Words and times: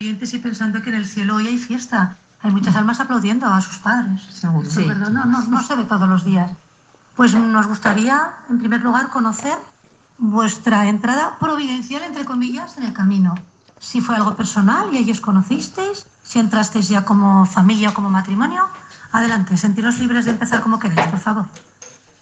y 0.00 0.14
pensando 0.14 0.80
que 0.80 0.90
en 0.90 0.94
el 0.94 1.06
cielo 1.06 1.34
hoy 1.34 1.48
hay 1.48 1.58
fiesta. 1.58 2.16
Hay 2.40 2.52
muchas 2.52 2.76
almas 2.76 3.00
aplaudiendo 3.00 3.46
a 3.46 3.60
sus 3.60 3.78
padres. 3.78 4.22
Seguro. 4.30 4.70
Sí. 4.70 4.86
No, 4.86 5.10
no, 5.10 5.24
no 5.26 5.62
se 5.64 5.74
ve 5.74 5.82
todos 5.86 6.08
los 6.08 6.24
días. 6.24 6.52
Pues 7.16 7.34
nos 7.34 7.66
gustaría, 7.66 8.34
en 8.48 8.60
primer 8.60 8.80
lugar, 8.82 9.08
conocer 9.08 9.58
vuestra 10.18 10.88
entrada 10.88 11.36
providencial, 11.40 12.04
entre 12.04 12.24
comillas, 12.24 12.78
en 12.78 12.84
el 12.84 12.92
camino. 12.92 13.34
Si 13.80 14.00
fue 14.00 14.14
algo 14.14 14.36
personal 14.36 14.94
y 14.94 14.98
ellos 14.98 15.20
conocisteis, 15.20 16.06
si 16.22 16.38
entrasteis 16.38 16.88
ya 16.88 17.04
como 17.04 17.44
familia 17.44 17.90
o 17.90 17.94
como 17.94 18.08
matrimonio. 18.08 18.68
Adelante, 19.10 19.56
sentiros 19.56 19.98
libres 19.98 20.26
de 20.26 20.30
empezar 20.30 20.60
como 20.60 20.78
queréis, 20.78 21.08
por 21.08 21.18
favor. 21.18 21.46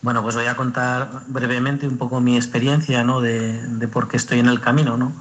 Bueno, 0.00 0.22
pues 0.22 0.34
voy 0.34 0.46
a 0.46 0.56
contar 0.56 1.24
brevemente 1.26 1.86
un 1.86 1.98
poco 1.98 2.22
mi 2.22 2.36
experiencia, 2.36 3.04
¿no? 3.04 3.20
De, 3.20 3.68
de 3.68 3.86
por 3.86 4.08
qué 4.08 4.16
estoy 4.16 4.38
en 4.38 4.46
el 4.46 4.62
camino, 4.62 4.96
¿no? 4.96 5.12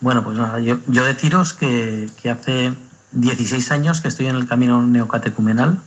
Bueno, 0.00 0.22
pues 0.22 0.36
nada, 0.36 0.60
yo, 0.60 0.78
yo 0.86 1.04
deciros 1.04 1.54
que, 1.54 2.10
que, 2.20 2.30
hace 2.30 2.74
16 3.12 3.70
años 3.70 4.00
que 4.00 4.08
estoy 4.08 4.26
en 4.26 4.36
el 4.36 4.46
camino 4.46 4.82
neocatecumenal. 4.82 5.80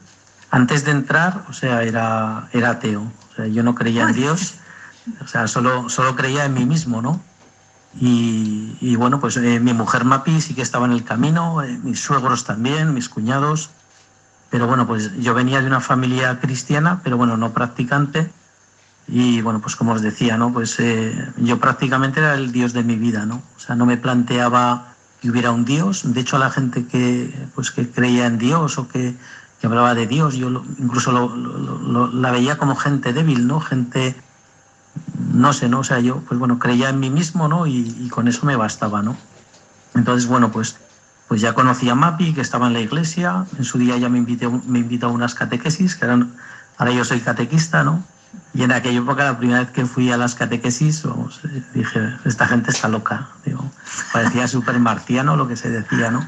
Antes 0.52 0.84
de 0.84 0.91
entrar, 0.91 1.45
o 1.48 1.54
sea, 1.54 1.84
era, 1.84 2.49
era 2.54 2.72
ateo. 2.72 3.12
O 3.32 3.35
sea, 3.35 3.48
yo 3.48 3.62
no 3.63 3.76
creía 3.76 4.04
en 4.04 4.13
Dios, 4.13 4.55
o 5.23 5.27
sea, 5.27 5.48
solo, 5.48 5.90
solo 5.90 6.16
creía 6.16 6.45
en 6.45 6.54
mí 6.54 6.66
mismo, 6.66 7.02
¿no? 7.02 7.22
Y, 7.99 8.77
y 8.82 8.95
bueno, 8.95 9.20
pues 9.20 9.38
eh, 9.38 9.59
mi 9.59 9.73
mujer 9.73 10.05
Mapi 10.05 10.41
sí 10.41 10.54
que 10.54 10.62
estaba 10.62 10.85
en 10.85 10.91
el 10.91 11.04
camino, 11.04 11.63
eh, 11.63 11.80
mis 11.84 11.99
suegros 11.99 12.44
también, 12.44 12.94
mis 12.94 13.10
cuñados. 13.10 13.70
Pero 14.49 14.68
bueno, 14.68 14.88
pues 14.88 15.16
yo 15.20 15.34
venía 15.34 15.62
de 15.62 15.68
una 15.68 15.80
familia 15.80 16.40
cristiana, 16.40 17.02
pero 17.04 17.18
bueno, 17.18 17.38
no 17.38 17.52
practicante. 17.52 18.32
Y 19.12 19.41
bueno, 19.41 19.59
pues 19.59 19.76
como 19.76 19.94
os 19.94 20.04
decía, 20.04 20.38
¿no? 20.38 20.54
Pues 20.54 20.80
eh, 20.80 21.31
yo 21.38 21.59
prácticamente 21.59 22.20
era 22.20 22.36
el 22.36 22.52
Dios 22.52 22.73
de 22.73 22.84
mi 22.84 22.95
vida, 22.95 23.26
¿no? 23.26 23.41
O 23.58 23.59
sea, 23.59 23.76
no 23.76 23.88
me 23.88 23.98
planteaba 23.98 24.94
que 25.20 25.32
hubiera 25.32 25.52
un 25.52 25.66
Dios. 25.66 26.13
De 26.13 26.22
hecho, 26.22 26.35
a 26.35 26.40
la 26.40 26.52
gente 26.52 26.85
que, 26.85 27.48
pues, 27.55 27.72
que 27.72 27.90
creía 27.90 28.27
en 28.27 28.38
Dios 28.38 28.77
o 28.77 28.88
que, 28.88 29.16
que 29.60 29.68
hablaba 29.68 29.96
de 29.96 30.05
Dios, 30.05 30.35
yo 30.35 30.52
lo, 30.52 30.63
incluso 30.77 31.12
lo, 31.12 32.07
la 32.07 32.32
veía 32.32 32.60
como 32.60 32.76
gente 32.76 33.12
débil, 33.12 33.48
¿no? 33.48 33.60
Gente, 33.60 34.15
no 35.34 35.54
sé, 35.54 35.70
¿no? 35.70 35.80
O 35.80 35.84
sea, 35.84 35.99
yo, 35.99 36.21
pues 36.27 36.40
bueno, 36.40 36.60
creía 36.60 36.90
en 36.90 36.99
mí 36.99 37.10
mismo, 37.10 37.48
¿no? 37.48 37.65
Y, 37.65 38.10
con 38.10 38.27
eso 38.27 38.46
me 38.46 38.55
bastaba, 38.55 39.02
¿no? 39.02 39.18
Entonces, 39.96 40.27
bueno, 40.27 40.52
pues, 40.52 40.77
pues 41.27 41.41
ya 41.41 41.54
conocí 41.54 41.90
a 41.90 41.96
Mapi, 41.96 42.35
que 42.35 42.41
estaba 42.41 42.68
en 42.68 42.74
la 42.74 42.80
iglesia. 42.80 43.46
En 43.57 43.65
su 43.65 43.80
día 43.80 43.98
ya 43.98 44.07
me, 44.07 44.20
invité, 44.20 44.48
me 44.48 44.80
invitó 44.80 45.07
a 45.07 45.10
unas 45.10 45.34
catequesis, 45.34 45.96
que 45.96 46.05
eran, 46.05 46.35
ahora 46.77 46.91
yo 46.91 47.04
soy 47.04 47.21
catequista, 47.21 47.84
¿no? 47.84 48.04
Y 48.54 48.63
en 48.63 48.72
aquella 48.72 48.99
época, 48.99 49.24
la 49.24 49.38
primera 49.38 49.60
vez 49.60 49.72
que 49.72 49.85
fui 49.85 50.12
a 50.12 50.18
las 50.18 50.35
catequesis, 50.35 51.04
vamos, 51.04 51.41
dije, 51.74 52.16
esta 52.26 52.48
gente 52.48 52.71
está 52.71 52.88
loca. 52.88 53.30
Parecía 54.13 54.48
súper 54.48 54.80
marciano 54.80 55.36
lo 55.36 55.48
que 55.48 55.55
se 55.55 55.70
decía, 55.70 56.12
¿no? 56.12 56.27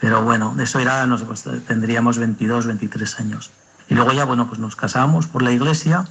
Pero 0.00 0.22
bueno, 0.22 0.54
eso 0.58 0.78
era, 0.78 1.06
no 1.06 1.18
sé, 1.18 1.24
pues 1.24 1.44
tendríamos 1.66 2.18
22, 2.18 2.66
23 2.66 3.20
años. 3.20 3.50
Y 3.88 3.94
luego 3.94 4.12
ya, 4.12 4.24
bueno, 4.24 4.48
pues 4.48 4.60
nos 4.60 4.76
casamos 4.76 5.26
por 5.26 5.42
la 5.42 5.52
iglesia 5.52 6.06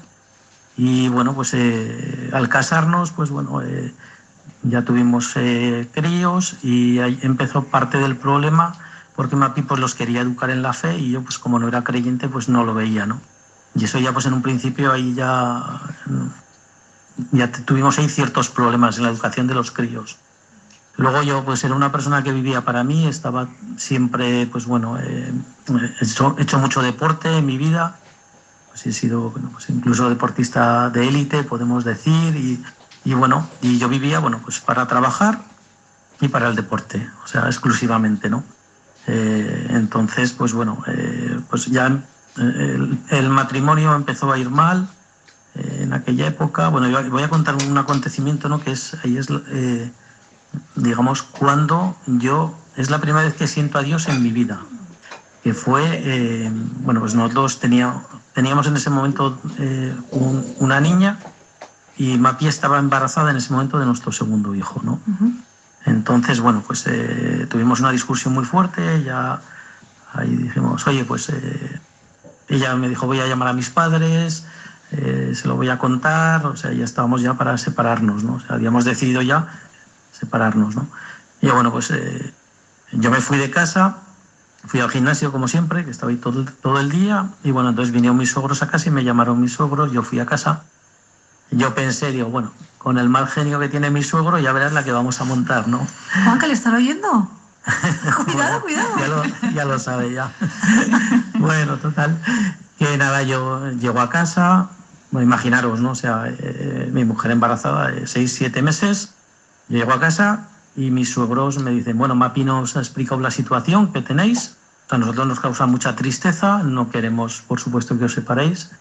y 0.78 1.10
bueno, 1.10 1.34
pues 1.34 1.54
eh, 1.54 2.30
al 2.34 2.50
casarnos, 2.50 3.12
pues 3.12 3.30
bueno, 3.30 3.62
eh, 3.62 3.94
ya 4.64 4.84
tuvimos 4.84 5.34
eh, 5.36 5.88
críos 5.94 6.58
y 6.64 7.00
ahí 7.00 7.20
empezó 7.22 7.64
parte 7.64 7.98
del 7.98 8.16
problema 8.16 8.73
porque 9.16 9.36
Mapi 9.36 9.64
pues 9.64 9.80
los 9.80 9.96
quería 9.96 10.22
educar 10.22 10.50
en 10.50 10.62
la 10.62 10.73
fe 10.73 10.98
y 10.98 11.12
yo 11.12 11.22
pues 11.22 11.40
como 11.40 11.60
no 11.60 11.68
era 11.68 11.84
creyente 11.84 12.28
pues 12.30 12.48
no 12.48 12.64
lo 12.64 12.73
veía, 12.73 13.06
¿no? 13.06 13.20
Y 13.75 13.86
eso 13.86 14.00
ya 14.00 14.12
pues 14.14 14.25
en 14.25 14.34
un 14.34 14.42
principio 14.42 14.92
ahí 14.92 15.14
ya, 15.14 15.81
ya 17.31 17.52
tuvimos 17.52 18.00
ahí 18.00 18.09
ciertos 18.09 18.50
problemas 18.50 18.98
en 18.98 19.03
la 19.03 19.09
educación 19.09 19.48
de 19.48 19.53
los 19.53 19.72
críos. 19.72 20.17
Luego 21.00 21.23
yo 21.23 21.45
pues 21.45 21.64
era 21.64 21.76
una 21.76 21.94
persona 21.94 22.23
que 22.23 22.34
vivía 22.34 22.61
para 22.61 22.84
mí, 22.84 23.08
estaba 23.08 23.48
siempre 23.78 24.48
pues 24.48 24.66
bueno, 24.66 25.00
eh, 25.00 25.31
he, 26.02 26.03
hecho, 26.03 26.36
he, 26.38 26.44
hecho, 26.44 26.59
mucho 26.59 26.81
deporte 26.81 27.38
en 27.38 27.45
mi 27.45 27.58
vida, 27.58 27.98
pues 28.67 28.86
he 28.86 28.92
sido 28.92 29.30
bueno, 29.30 29.50
pues 29.53 29.70
incluso 29.70 30.09
deportista 30.09 30.89
de 30.89 31.08
élite 31.08 31.44
podemos 31.44 31.86
decir 31.86 32.36
y, 32.36 32.61
y 33.05 33.14
bueno, 33.14 33.48
y 33.61 33.77
yo 33.77 33.88
vivía 33.88 34.20
bueno 34.20 34.42
pues 34.44 34.60
para 34.60 34.88
trabajar 34.88 35.39
y 36.20 36.27
para 36.27 36.49
el 36.49 36.55
deporte, 36.58 37.10
o 37.23 37.27
sea 37.27 37.45
exclusivamente, 37.45 38.30
¿no? 38.30 38.44
Eh, 39.08 39.67
entonces 39.70 40.33
pues 40.33 40.52
bueno, 40.52 40.83
eh, 40.88 41.39
pues 41.49 41.67
ya 41.67 42.04
el, 42.39 43.00
el, 43.10 43.30
matrimonio 43.30 43.94
empezó 43.95 44.32
a 44.32 44.38
ir 44.38 44.50
mal 44.50 44.88
eh, 45.55 45.82
en 45.83 45.94
aquella 45.94 46.27
época. 46.27 46.70
Bueno, 46.70 46.88
yo 46.88 47.10
voy 47.10 47.23
a 47.23 47.30
contar 47.30 47.55
un 47.55 47.77
acontecimiento, 47.77 48.50
¿no? 48.50 48.60
Que 48.60 48.72
es, 48.72 48.95
ahí 49.04 49.17
es, 49.17 49.27
eh, 49.52 49.92
digamos, 50.76 51.23
cuando 51.23 51.95
yo, 52.08 52.58
es 52.76 52.89
la 52.89 53.00
primera 53.00 53.26
vez 53.26 53.33
que 53.36 53.48
siento 53.48 53.77
a 53.77 53.83
Dios 53.83 54.08
en 54.08 54.22
mi 54.23 54.32
vida. 54.32 54.61
Que 55.44 55.54
fue, 55.54 55.83
eh, 55.86 56.52
bueno, 56.82 57.00
pues 57.00 57.16
nosotros 57.16 57.60
teníamos, 57.60 58.04
teníamos 58.33 58.67
en 58.67 58.76
ese 58.76 58.89
momento 58.89 59.39
eh, 59.58 59.95
un, 60.11 60.56
una 60.60 60.80
niña 60.82 61.20
y 61.98 62.17
Mapi 62.17 62.48
estaba 62.48 62.80
embarazada 62.80 63.32
en 63.32 63.38
ese 63.38 63.52
momento 63.52 63.80
de 63.80 63.86
nuestro 63.86 64.11
segundo 64.11 64.56
hijo, 64.56 64.82
¿no? 64.83 65.02
Uh 65.06 65.11
-huh. 65.11 65.44
Entonces, 65.86 66.39
bueno, 66.39 66.64
pues 66.66 66.86
eh, 66.88 67.48
tuvimos 67.50 67.80
una 67.80 67.92
discusión 67.92 68.33
muy 68.33 68.45
fuerte, 68.45 69.04
ya 69.04 69.42
ahí 70.14 70.36
dijimos, 70.36 70.86
oye, 70.88 71.06
pues 71.06 71.30
eh, 71.30 71.80
ella 72.49 72.76
me 72.76 72.89
dijo, 72.89 73.05
voy 73.05 73.20
a 73.20 73.27
llamar 73.27 73.49
a 73.49 73.54
mis 73.54 73.70
padres, 73.70 74.45
eh, 74.92 75.33
se 75.36 75.48
lo 75.48 75.55
voy 75.55 75.70
a 75.70 75.77
contar, 75.77 76.45
o 76.45 76.55
sea, 76.55 76.71
ya 76.71 76.83
estábamos 76.83 77.21
ya 77.21 77.36
para 77.36 77.58
separarnos, 77.58 78.23
¿no? 78.23 78.36
O 78.36 78.39
sea, 78.39 78.55
habíamos 78.55 78.86
decidido 78.86 79.21
ya 79.21 79.48
separarnos, 80.11 80.76
¿no? 80.76 80.88
Y 81.42 81.49
bueno, 81.49 81.71
pues 81.71 81.92
eh, 81.92 82.33
yo 82.92 83.11
me 83.11 83.21
fui 83.21 83.38
de 83.38 83.52
casa, 83.52 83.98
fui 84.65 84.80
al 84.80 84.89
gimnasio 84.89 85.32
como 85.32 85.48
siempre, 85.48 85.86
que 85.86 85.92
estaba 85.92 86.11
ahí 86.11 86.17
todo, 86.17 86.43
todo 86.61 86.80
el 86.80 86.89
día, 86.89 87.30
y 87.43 87.52
bueno, 87.52 87.70
entonces 87.70 87.93
vinieron 87.93 88.17
mis 88.17 88.32
suegros 88.32 88.64
a 88.64 88.67
casa 88.67 88.89
y 88.89 88.92
me 88.92 89.04
llamaron 89.04 89.39
mis 89.39 89.54
suegros, 89.54 89.92
yo 89.92 90.02
fui 90.02 90.20
a 90.20 90.26
casa. 90.26 90.64
Yo 91.52 91.73
pensé, 91.73 92.11
digo, 92.11 92.30
bueno, 92.30 92.52
con 92.77 92.98
el 92.98 93.09
mal 93.09 93.27
genio 93.27 93.59
que 93.59 93.70
tiene 93.70 93.89
mi 93.89 94.04
suegro, 94.04 94.38
ya 94.39 94.52
verás 94.52 94.73
la 94.73 94.83
que 94.83 94.92
vamos 94.92 95.20
a 95.21 95.23
montar, 95.23 95.67
¿no? 95.67 95.86
Juan, 96.23 96.39
que 96.39 96.48
le 96.48 96.54
están 96.54 96.76
oyendo. 96.76 97.30
cuidado, 98.26 98.61
cuidado. 98.61 98.89
Ya 98.99 99.08
lo, 99.08 99.23
ya 99.54 99.65
lo 99.65 99.80
sabe, 99.80 100.14
ya. 100.14 100.32
bueno, 101.39 101.77
total. 101.77 102.17
Que 102.77 102.98
nada, 102.98 103.23
yo 103.23 103.72
llego 103.72 104.00
a 104.00 104.10
casa, 104.10 104.70
imaginaros, 105.11 105.80
¿no? 105.80 105.92
O 105.92 105.95
sea, 105.95 106.26
eh, 106.27 106.89
mi 106.94 107.04
mujer 107.05 107.32
embarazada 107.32 107.92
de 107.92 108.08
6, 108.08 108.32
7 108.32 108.61
meses, 108.61 109.14
llego 109.67 109.94
a 109.94 110.00
casa 110.00 110.48
y 110.76 110.92
mis 110.92 111.11
suegros 111.11 111.60
me 111.60 111.72
dicen, 111.72 111.98
bueno, 111.98 112.16
Mapi 112.16 112.44
nos 112.44 112.77
ha 112.77 112.80
explicado 112.80 113.20
la 113.22 113.32
situación 113.32 113.92
que 113.92 114.02
tenéis, 114.02 114.55
a 114.89 114.98
nosotros 114.98 115.27
nos 115.27 115.39
causa 115.39 115.66
mucha 115.66 115.95
tristeza, 115.95 116.64
no 116.64 116.89
queremos, 116.89 117.42
por 117.48 117.60
supuesto, 117.60 117.98
que 117.98 118.06
os 118.06 118.14
separéis, 118.14 118.71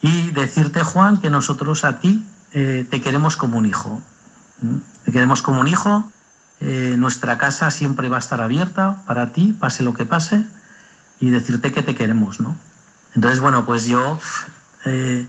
y 0.00 0.30
decirte, 0.32 0.82
Juan, 0.82 1.18
que 1.20 1.30
nosotros 1.30 1.84
a 1.84 1.98
ti 1.98 2.24
eh, 2.52 2.86
te 2.90 3.00
queremos 3.00 3.36
como 3.36 3.58
un 3.58 3.66
hijo. 3.66 4.02
Te 5.04 5.12
queremos 5.12 5.42
como 5.42 5.60
un 5.60 5.68
hijo, 5.68 6.10
eh, 6.60 6.94
nuestra 6.98 7.36
casa 7.38 7.70
siempre 7.70 8.08
va 8.08 8.16
a 8.16 8.20
estar 8.20 8.40
abierta 8.40 9.02
para 9.06 9.32
ti, 9.32 9.52
pase 9.58 9.82
lo 9.82 9.94
que 9.94 10.06
pase, 10.06 10.46
y 11.24 11.30
decirte 11.30 11.72
que 11.72 11.82
te 11.82 11.94
queremos, 11.94 12.38
¿no? 12.38 12.54
Entonces, 13.14 13.40
bueno, 13.40 13.64
pues 13.64 13.86
yo, 13.86 14.20
eh, 14.84 15.26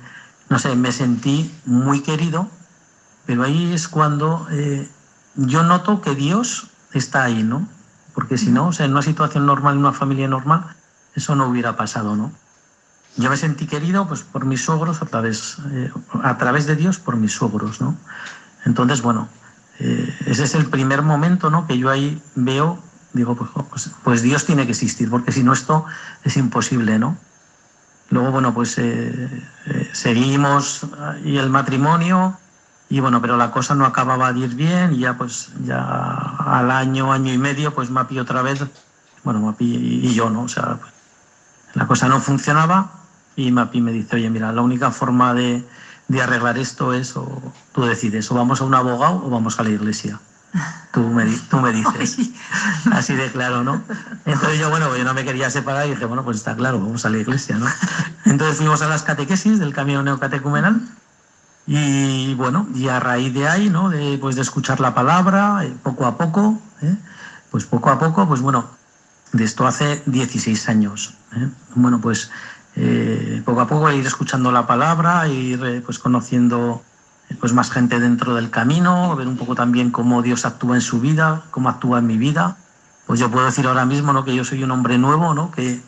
no 0.50 0.60
sé, 0.60 0.76
me 0.76 0.92
sentí 0.92 1.56
muy 1.66 2.02
querido, 2.02 2.50
pero 3.26 3.44
ahí 3.44 3.74
es 3.74 3.88
cuando 3.88 4.46
eh, 4.52 4.90
yo 5.36 5.64
noto 5.64 6.02
que 6.02 6.14
Dios 6.14 6.68
está 6.92 7.24
ahí, 7.24 7.44
¿no? 7.44 7.66
Porque 8.14 8.38
si 8.38 8.52
no, 8.52 8.68
o 8.68 8.74
sea, 8.74 8.86
en 8.86 8.92
una 8.92 9.04
situación 9.04 9.46
normal, 9.46 9.76
en 9.76 9.80
una 9.80 9.94
familia 9.94 10.28
normal, 10.28 10.66
eso 11.16 11.34
no 11.34 11.48
hubiera 11.48 11.78
pasado, 11.78 12.18
¿no? 12.18 12.34
Yo 13.16 13.30
me 13.30 13.38
sentí 13.38 13.66
querido 13.66 14.06
pues, 14.06 14.24
por 14.24 14.44
mis 14.44 14.66
suegros 14.66 15.02
a 15.02 15.06
través, 15.06 15.60
eh, 15.72 15.94
a 16.24 16.38
través 16.38 16.66
de 16.66 16.76
Dios 16.76 17.00
por 17.00 17.16
mis 17.16 17.32
suegros, 17.32 17.80
¿no? 17.80 17.96
Entonces, 18.66 19.02
bueno, 19.02 19.30
ese 19.80 20.44
es 20.44 20.56
el 20.56 20.66
primer 20.68 21.02
momento 21.02 21.50
¿no? 21.50 21.68
que 21.68 21.78
yo 21.78 21.90
ahí 21.90 22.22
veo, 22.36 22.82
digo, 23.16 23.36
pues, 23.36 23.50
pues, 23.70 23.92
pues, 24.04 24.22
Dios 24.22 24.46
tiene 24.46 24.66
que 24.66 24.72
existir, 24.72 25.10
porque 25.10 25.32
si 25.32 25.42
no 25.42 25.54
esto 25.54 25.86
es 26.24 26.36
imposible, 26.36 27.00
¿no? 27.00 27.18
Luego, 28.10 28.32
bueno, 28.32 28.54
pues 28.54 28.78
eh, 28.78 29.44
eh, 29.66 29.90
seguimos 29.94 30.86
y 31.24 31.38
el 31.38 31.50
matrimonio, 31.50 32.38
y 32.90 33.00
bueno, 33.00 33.22
pero 33.22 33.38
la 33.38 33.50
cosa 33.50 33.74
no 33.74 33.86
acababa 33.86 34.32
de 34.34 34.42
ir 34.42 34.56
bien, 34.56 34.94
y 34.94 35.00
ya 35.00 35.18
pues 35.18 35.50
ya 35.64 35.82
al 35.82 36.70
año, 36.70 37.12
año 37.12 37.34
y 37.34 37.38
medio, 37.38 37.74
pues 37.74 37.90
Mapi 37.90 38.20
otra 38.20 38.42
vez, 38.42 38.64
bueno, 39.24 39.40
Mapi 39.40 39.66
y 40.04 40.14
yo, 40.14 40.30
¿no? 40.30 40.44
O 40.44 40.50
sea, 40.50 40.76
pues, 40.76 40.92
la 41.74 41.88
cosa 41.88 42.08
no 42.10 42.20
funcionaba, 42.20 42.92
y 43.38 43.52
Mapi 43.52 43.82
me 43.82 43.92
dice, 43.92 44.18
oye, 44.18 44.30
mira, 44.30 44.52
la 44.52 44.62
única 44.62 44.92
forma 44.92 45.34
de, 45.34 45.66
de 46.10 46.22
arreglar 46.22 46.58
esto 46.58 46.94
es, 46.94 47.16
o 47.16 47.54
tú 47.72 47.86
decides, 47.86 48.30
o 48.30 48.36
vamos 48.36 48.60
a 48.60 48.66
un 48.66 48.76
abogado 48.76 49.26
o 49.26 49.30
vamos 49.30 49.60
a 49.60 49.64
la 49.64 49.70
iglesia. 49.70 50.20
Tú 50.92 51.02
me, 51.02 51.26
tú 51.50 51.60
me 51.60 51.72
dices. 51.74 52.32
Así 52.92 53.16
de 53.16 53.30
claro, 53.32 53.64
¿no? 53.64 53.84
Entonces 54.26 54.60
yo, 54.60 54.70
bueno, 54.70 54.96
yo 54.96 55.04
no 55.04 55.14
me 55.14 55.26
quería 55.26 55.50
separar 55.50 55.88
y 55.88 55.92
dije, 55.92 56.06
bueno, 56.06 56.24
pues 56.24 56.38
está 56.38 56.56
claro, 56.56 56.80
vamos 56.80 57.06
a 57.06 57.10
la 57.10 57.18
iglesia, 57.18 57.58
¿no? 57.58 57.68
Entonces 58.26 58.58
fuimos 58.58 58.82
a 58.82 58.88
las 58.88 59.04
catequesis 59.04 59.60
del 59.60 59.74
camino 59.74 60.02
neocatecumenal 60.04 60.82
y 61.68 62.34
bueno, 62.36 62.68
y 62.74 62.88
a 62.88 63.00
raíz 63.00 63.34
de 63.34 63.48
ahí, 63.48 63.70
¿no? 63.70 63.90
De, 63.90 64.18
pues 64.20 64.36
de 64.36 64.44
escuchar 64.44 64.80
la 64.80 64.94
palabra, 64.94 65.66
poco 65.84 66.06
a 66.06 66.18
poco, 66.18 66.62
¿eh? 66.82 66.96
pues 67.52 67.66
poco 67.66 67.90
a 67.90 68.00
poco, 68.00 68.28
pues 68.28 68.42
bueno, 68.42 68.70
de 69.32 69.44
esto 69.44 69.66
hace 69.66 70.02
16 70.06 70.70
años. 70.70 71.16
¿eh? 71.36 71.50
Bueno, 71.74 72.00
pues 72.00 72.32
eh, 72.76 73.42
poco 73.46 73.62
a 73.62 73.68
poco 73.68 73.92
ir 73.92 74.06
escuchando 74.06 74.52
la 74.52 74.68
palabra, 74.68 75.28
ir 75.28 75.64
eh, 75.66 75.82
pues 75.82 76.00
conociendo 76.00 76.84
pues 77.40 77.54
más 77.54 77.72
gente 77.72 78.00
dentro 78.00 78.36
del 78.36 78.50
camino, 78.50 79.16
ver 79.16 79.28
un 79.28 79.38
poco 79.38 79.56
también 79.56 79.92
cómo 79.92 80.22
Dios 80.22 80.46
actúa 80.46 80.76
en 80.76 80.82
su 80.82 81.00
vida, 81.00 81.44
cómo 81.52 81.70
actúa 81.70 82.00
en 82.00 82.08
mi 82.08 82.18
vida. 82.18 82.58
Pues 83.06 83.20
yo 83.20 83.30
puedo 83.30 83.46
decir 83.46 83.68
ahora 83.68 83.86
mismo 83.86 84.14
¿no? 84.14 84.26
que 84.26 84.36
yo 84.36 84.44
soy 84.44 84.64
un 84.64 84.72
hombre 84.72 84.98
nuevo, 84.98 85.34
¿no? 85.34 85.52
que, 85.52 85.82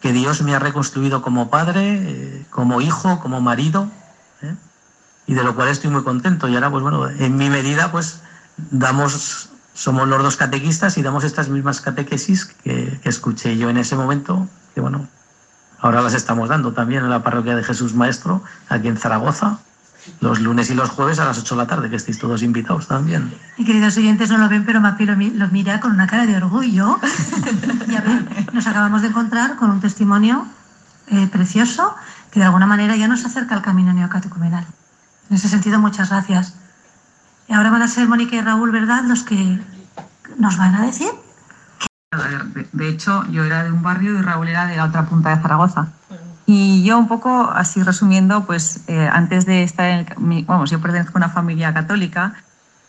que 0.00 0.12
Dios 0.12 0.42
me 0.42 0.54
ha 0.54 0.58
reconstruido 0.58 1.22
como 1.22 1.50
padre, 1.50 2.44
como 2.50 2.80
hijo, 2.80 3.20
como 3.20 3.40
marido, 3.40 3.88
y 5.26 5.34
de 5.34 5.44
lo 5.44 5.54
cual 5.54 5.68
estoy 5.68 5.90
muy 5.90 6.02
contento. 6.02 6.48
Y 6.48 6.54
ahora, 6.54 6.70
pues 6.70 6.82
bueno, 6.82 7.08
en 7.08 7.36
mi 7.36 7.50
medida, 7.50 7.92
pues 7.92 8.22
damos 8.56 9.50
somos 9.78 10.08
los 10.08 10.20
dos 10.20 10.36
catequistas 10.36 10.98
y 10.98 11.02
damos 11.02 11.22
estas 11.22 11.48
mismas 11.48 11.80
catequesis 11.80 12.46
que, 12.46 12.98
escuché 13.04 13.56
yo 13.56 13.70
en 13.70 13.76
ese 13.76 13.94
momento, 13.94 14.48
que 14.74 14.80
bueno, 14.80 15.06
ahora 15.78 16.02
las 16.02 16.14
estamos 16.14 16.48
dando 16.48 16.72
también 16.72 17.04
en 17.04 17.10
la 17.10 17.22
parroquia 17.22 17.54
de 17.54 17.62
Jesús 17.62 17.94
Maestro, 17.94 18.42
aquí 18.68 18.88
en 18.88 18.96
Zaragoza, 18.96 19.60
los 20.20 20.40
lunes 20.40 20.70
y 20.70 20.74
los 20.74 20.90
jueves 20.90 21.18
a 21.18 21.24
las 21.24 21.38
8 21.38 21.54
de 21.54 21.62
la 21.62 21.66
tarde, 21.66 21.90
que 21.90 21.96
estéis 21.96 22.18
todos 22.18 22.42
invitados 22.42 22.86
también. 22.86 23.32
Y 23.56 23.64
queridos 23.64 23.96
oyentes 23.96 24.30
no 24.30 24.38
lo 24.38 24.48
ven, 24.48 24.64
pero 24.64 24.80
Mapi 24.80 25.06
lo, 25.06 25.48
mira 25.48 25.80
con 25.80 25.92
una 25.92 26.06
cara 26.06 26.26
de 26.26 26.36
orgullo. 26.36 26.98
ya 27.88 28.00
ven, 28.00 28.28
nos 28.52 28.66
acabamos 28.66 29.02
de 29.02 29.08
encontrar 29.08 29.56
con 29.56 29.70
un 29.70 29.80
testimonio 29.80 30.46
eh, 31.08 31.26
precioso 31.28 31.94
que 32.30 32.40
de 32.40 32.46
alguna 32.46 32.66
manera 32.66 32.96
ya 32.96 33.08
nos 33.08 33.24
acerca 33.24 33.54
al 33.54 33.62
camino 33.62 33.92
neocatecumenal. 33.92 34.66
En 35.30 35.36
ese 35.36 35.48
sentido, 35.48 35.78
muchas 35.78 36.10
gracias. 36.10 36.54
Y 37.48 37.54
ahora 37.54 37.70
van 37.70 37.82
a 37.82 37.88
ser 37.88 38.08
Mónica 38.08 38.36
y 38.36 38.40
Raúl, 38.40 38.70
¿verdad?, 38.70 39.04
los 39.04 39.22
que 39.22 39.60
nos 40.36 40.56
van 40.56 40.74
a 40.74 40.82
decir. 40.82 41.08
De 42.72 42.88
hecho, 42.88 43.24
yo 43.30 43.44
era 43.44 43.64
de 43.64 43.72
un 43.72 43.82
barrio 43.82 44.18
y 44.18 44.22
Raúl 44.22 44.48
era 44.48 44.66
de 44.66 44.76
la 44.76 44.84
otra 44.84 45.06
punta 45.06 45.34
de 45.34 45.42
Zaragoza. 45.42 45.88
Y 46.50 46.82
yo 46.82 46.98
un 46.98 47.08
poco, 47.08 47.50
así 47.54 47.82
resumiendo, 47.82 48.46
pues 48.46 48.80
eh, 48.86 49.06
antes 49.12 49.44
de 49.44 49.62
estar 49.64 49.90
en 49.90 50.32
el... 50.32 50.44
Vamos, 50.46 50.70
yo 50.70 50.80
pertenezco 50.80 51.18
a 51.18 51.20
una 51.20 51.28
familia 51.28 51.74
católica 51.74 52.36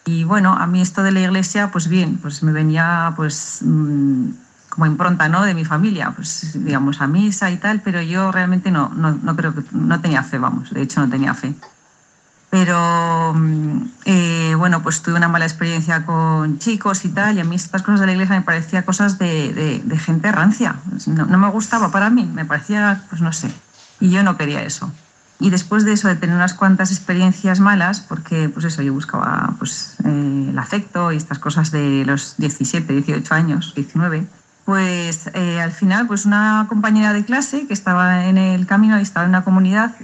y 0.06 0.24
bueno, 0.24 0.54
a 0.54 0.66
mí 0.66 0.80
esto 0.80 1.04
de 1.04 1.12
la 1.12 1.20
iglesia, 1.20 1.70
pues 1.70 1.90
bien, 1.90 2.20
pues 2.22 2.42
me 2.42 2.54
venía 2.54 3.12
pues 3.18 3.60
mm, 3.62 4.30
como 4.70 4.86
impronta, 4.86 5.28
¿no? 5.28 5.44
De 5.44 5.54
mi 5.54 5.66
familia, 5.66 6.14
pues 6.16 6.52
digamos 6.54 7.02
a 7.02 7.08
misa 7.08 7.52
y 7.52 7.58
tal, 7.58 7.82
pero 7.82 8.02
yo 8.02 8.32
realmente 8.32 8.72
no, 8.72 8.94
no, 8.96 9.12
no 9.12 9.36
creo 9.36 9.54
que... 9.54 9.62
No 9.74 10.00
tenía 10.00 10.24
fe, 10.24 10.38
vamos, 10.38 10.74
de 10.74 10.82
hecho 10.82 11.02
no 11.02 11.10
tenía 11.10 11.34
fe. 11.34 11.54
Pero 12.50 13.34
mm, 13.36 13.82
eh, 14.06 14.56
bueno, 14.58 14.82
pues 14.82 15.02
tuve 15.02 15.16
una 15.16 15.28
mala 15.28 15.46
experiencia 15.46 16.06
con 16.06 16.58
chicos 16.58 17.06
y 17.06 17.10
tal, 17.10 17.38
y 17.38 17.42
a 17.42 17.44
mí 17.44 17.56
estas 17.56 17.84
cosas 17.84 18.00
de 18.00 18.08
la 18.08 18.14
iglesia 18.14 18.36
me 18.36 18.42
parecían 18.42 18.84
cosas 18.84 19.20
de, 19.20 19.84
gente 20.04 20.32
rancia. 20.32 20.76
No, 21.08 21.38
me 21.38 21.50
gustaba 21.50 21.92
para 21.92 22.10
mí, 22.10 22.26
me 22.26 22.46
parecía, 22.46 23.04
pues 23.10 23.22
no 23.22 23.32
sé. 23.34 23.52
Y 24.00 24.10
yo 24.10 24.24
no 24.24 24.38
quería 24.38 24.64
eso. 24.64 24.92
Y 25.40 25.52
después 25.52 25.86
de 25.86 25.94
eso, 25.94 26.08
de 26.08 26.16
tener 26.16 26.36
unas 26.36 26.54
cuantas 26.54 26.92
experiencias 26.92 27.60
malas, 27.60 28.02
porque 28.02 28.50
pues 28.50 28.66
eso, 28.66 28.82
yo 28.82 28.94
buscaba 28.94 29.54
pues, 29.58 29.96
eh, 30.04 30.48
el 30.50 30.58
afecto 30.58 31.12
y 31.12 31.18
estas 31.18 31.40
cosas 31.40 31.72
de 31.72 32.04
los 32.06 32.36
17, 32.38 32.92
18 32.92 33.34
años, 33.34 33.74
19, 33.76 34.28
pues 34.66 35.30
eh, 35.34 35.62
al 35.62 35.72
final 35.72 36.08
pues 36.08 36.26
una 36.26 36.66
compañera 36.68 37.14
de 37.14 37.24
clase 37.24 37.68
que 37.68 37.74
estaba 37.74 38.26
en 38.26 38.38
el 38.38 38.68
camino 38.68 39.00
y 39.00 39.02
estaba 39.02 39.24
en 39.26 39.30
una 39.30 39.44
comunidad 39.44 39.96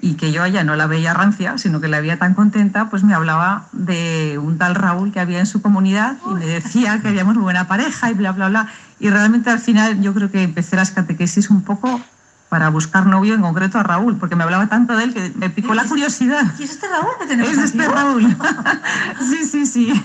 y 0.00 0.14
que 0.14 0.32
yo 0.32 0.42
allá 0.42 0.64
no 0.64 0.76
la 0.76 0.86
veía 0.86 1.14
rancia, 1.14 1.58
sino 1.58 1.80
que 1.80 1.88
la 1.88 2.00
veía 2.00 2.18
tan 2.18 2.34
contenta, 2.34 2.88
pues 2.88 3.02
me 3.02 3.14
hablaba 3.14 3.66
de 3.72 4.38
un 4.42 4.58
tal 4.58 4.74
Raúl 4.74 5.12
que 5.12 5.20
había 5.20 5.40
en 5.40 5.46
su 5.46 5.60
comunidad 5.60 6.16
y 6.30 6.34
me 6.34 6.46
decía 6.46 7.00
que 7.00 7.08
habíamos 7.08 7.36
buena 7.36 7.68
pareja 7.68 8.10
y 8.10 8.14
bla, 8.14 8.32
bla, 8.32 8.48
bla. 8.48 8.68
Y 8.98 9.10
realmente 9.10 9.50
al 9.50 9.60
final 9.60 10.00
yo 10.00 10.14
creo 10.14 10.30
que 10.30 10.42
empecé 10.42 10.76
las 10.76 10.90
catequesis 10.90 11.50
un 11.50 11.62
poco 11.62 12.00
para 12.48 12.68
buscar 12.68 13.06
novio, 13.06 13.34
en 13.34 13.42
concreto 13.42 13.78
a 13.78 13.84
Raúl, 13.84 14.16
porque 14.16 14.34
me 14.34 14.42
hablaba 14.42 14.66
tanto 14.66 14.96
de 14.96 15.04
él 15.04 15.14
que 15.14 15.32
me 15.36 15.50
picó 15.50 15.72
la 15.72 15.84
curiosidad. 15.84 16.52
¿Y 16.58 16.64
es 16.64 16.70
este 16.72 16.88
Raúl 16.88 17.12
que 17.20 17.26
tenemos 17.26 17.52
Es 17.52 17.58
este 17.58 17.86
Raúl. 17.86 18.36
sí, 19.30 19.44
sí, 19.44 19.66
sí. 19.66 20.04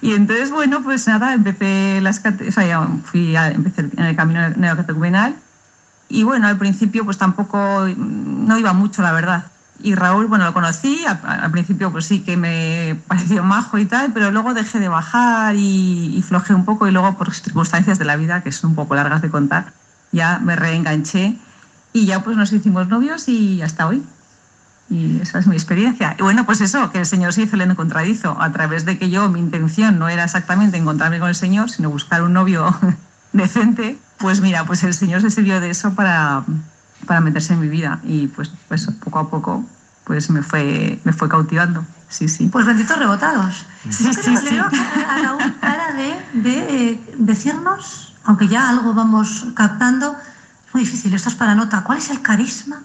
y 0.00 0.14
entonces, 0.14 0.50
bueno, 0.50 0.82
pues 0.82 1.06
nada, 1.06 1.34
empecé 1.34 2.00
las 2.00 2.22
o 2.24 2.52
sea, 2.52 2.88
fui 3.04 3.36
a, 3.36 3.48
empecé 3.48 3.82
en 3.82 4.04
el 4.04 4.16
camino 4.16 4.48
neocatecumenal 4.56 5.34
y 6.10 6.24
bueno, 6.24 6.48
al 6.48 6.58
principio 6.58 7.04
pues 7.04 7.16
tampoco, 7.16 7.86
no 7.96 8.58
iba 8.58 8.72
mucho, 8.72 9.00
la 9.00 9.12
verdad. 9.12 9.44
Y 9.82 9.94
Raúl, 9.94 10.26
bueno, 10.26 10.44
lo 10.44 10.52
conocí, 10.52 11.04
al, 11.06 11.50
principio 11.50 11.90
pues 11.90 12.04
sí 12.04 12.20
que 12.20 12.36
me 12.36 13.00
pareció 13.06 13.42
majo 13.42 13.78
y 13.78 13.86
tal, 13.86 14.12
pero 14.12 14.30
luego 14.30 14.52
dejé 14.52 14.80
de 14.80 14.88
bajar 14.88 15.54
y, 15.54 16.16
y 16.16 16.22
flojé 16.22 16.52
un 16.52 16.64
poco 16.64 16.88
y 16.88 16.90
luego 16.90 17.16
por 17.16 17.32
circunstancias 17.32 17.98
de 17.98 18.04
la 18.04 18.16
vida, 18.16 18.42
que 18.42 18.52
son 18.52 18.70
un 18.70 18.76
poco 18.76 18.94
largas 18.94 19.22
de 19.22 19.30
contar, 19.30 19.72
ya 20.12 20.40
me 20.40 20.56
reenganché 20.56 21.38
y 21.92 22.06
ya 22.06 22.22
pues 22.22 22.36
nos 22.36 22.52
hicimos 22.52 22.88
novios 22.88 23.28
y 23.28 23.62
hasta 23.62 23.86
hoy. 23.86 24.02
Y 24.90 25.20
esa 25.20 25.38
es 25.38 25.46
mi 25.46 25.54
experiencia. 25.54 26.16
Y 26.18 26.22
bueno, 26.22 26.44
pues 26.44 26.60
eso, 26.60 26.90
que 26.90 26.98
el 26.98 27.06
Señor 27.06 27.32
se 27.32 27.42
hizo 27.42 27.54
el 27.54 27.62
encontradizo, 27.62 28.36
a 28.40 28.50
través 28.50 28.84
de 28.84 28.98
que 28.98 29.08
yo, 29.08 29.28
mi 29.28 29.38
intención 29.38 30.00
no 30.00 30.08
era 30.08 30.24
exactamente 30.24 30.76
encontrarme 30.76 31.20
con 31.20 31.28
el 31.28 31.36
Señor, 31.36 31.70
sino 31.70 31.90
buscar 31.90 32.22
un 32.22 32.32
novio 32.32 32.76
decente, 33.32 33.98
pues 34.18 34.40
mira, 34.40 34.64
pues 34.64 34.82
el 34.84 34.94
Señor 34.94 35.22
se 35.22 35.30
sirvió 35.30 35.60
de 35.60 35.70
eso 35.70 35.94
para, 35.94 36.44
para 37.06 37.20
meterse 37.20 37.54
en 37.54 37.60
mi 37.60 37.68
vida 37.68 38.00
y 38.04 38.28
pues, 38.28 38.50
pues 38.68 38.86
poco 39.04 39.18
a 39.18 39.30
poco 39.30 39.64
pues 40.04 40.28
me 40.28 40.42
fue, 40.42 41.00
me 41.04 41.12
fue 41.12 41.28
cautivando. 41.28 41.84
Sí, 42.08 42.28
sí. 42.28 42.48
Pues 42.48 42.66
benditos 42.66 42.98
rebotados. 42.98 43.64
Sí, 43.88 44.12
sí, 44.12 44.36
sí, 44.36 44.58
a 44.58 45.18
Raúl 45.22 45.52
para 45.60 45.92
de, 45.92 46.40
de 46.40 46.58
eh, 46.58 47.14
decirnos, 47.16 48.16
aunque 48.24 48.48
ya 48.48 48.68
algo 48.68 48.92
vamos 48.92 49.46
captando, 49.54 50.16
muy 50.72 50.82
difícil, 50.82 51.14
esto 51.14 51.28
es 51.28 51.36
para 51.36 51.54
nota, 51.54 51.84
¿cuál 51.84 51.98
es 51.98 52.10
el 52.10 52.22
carisma 52.22 52.82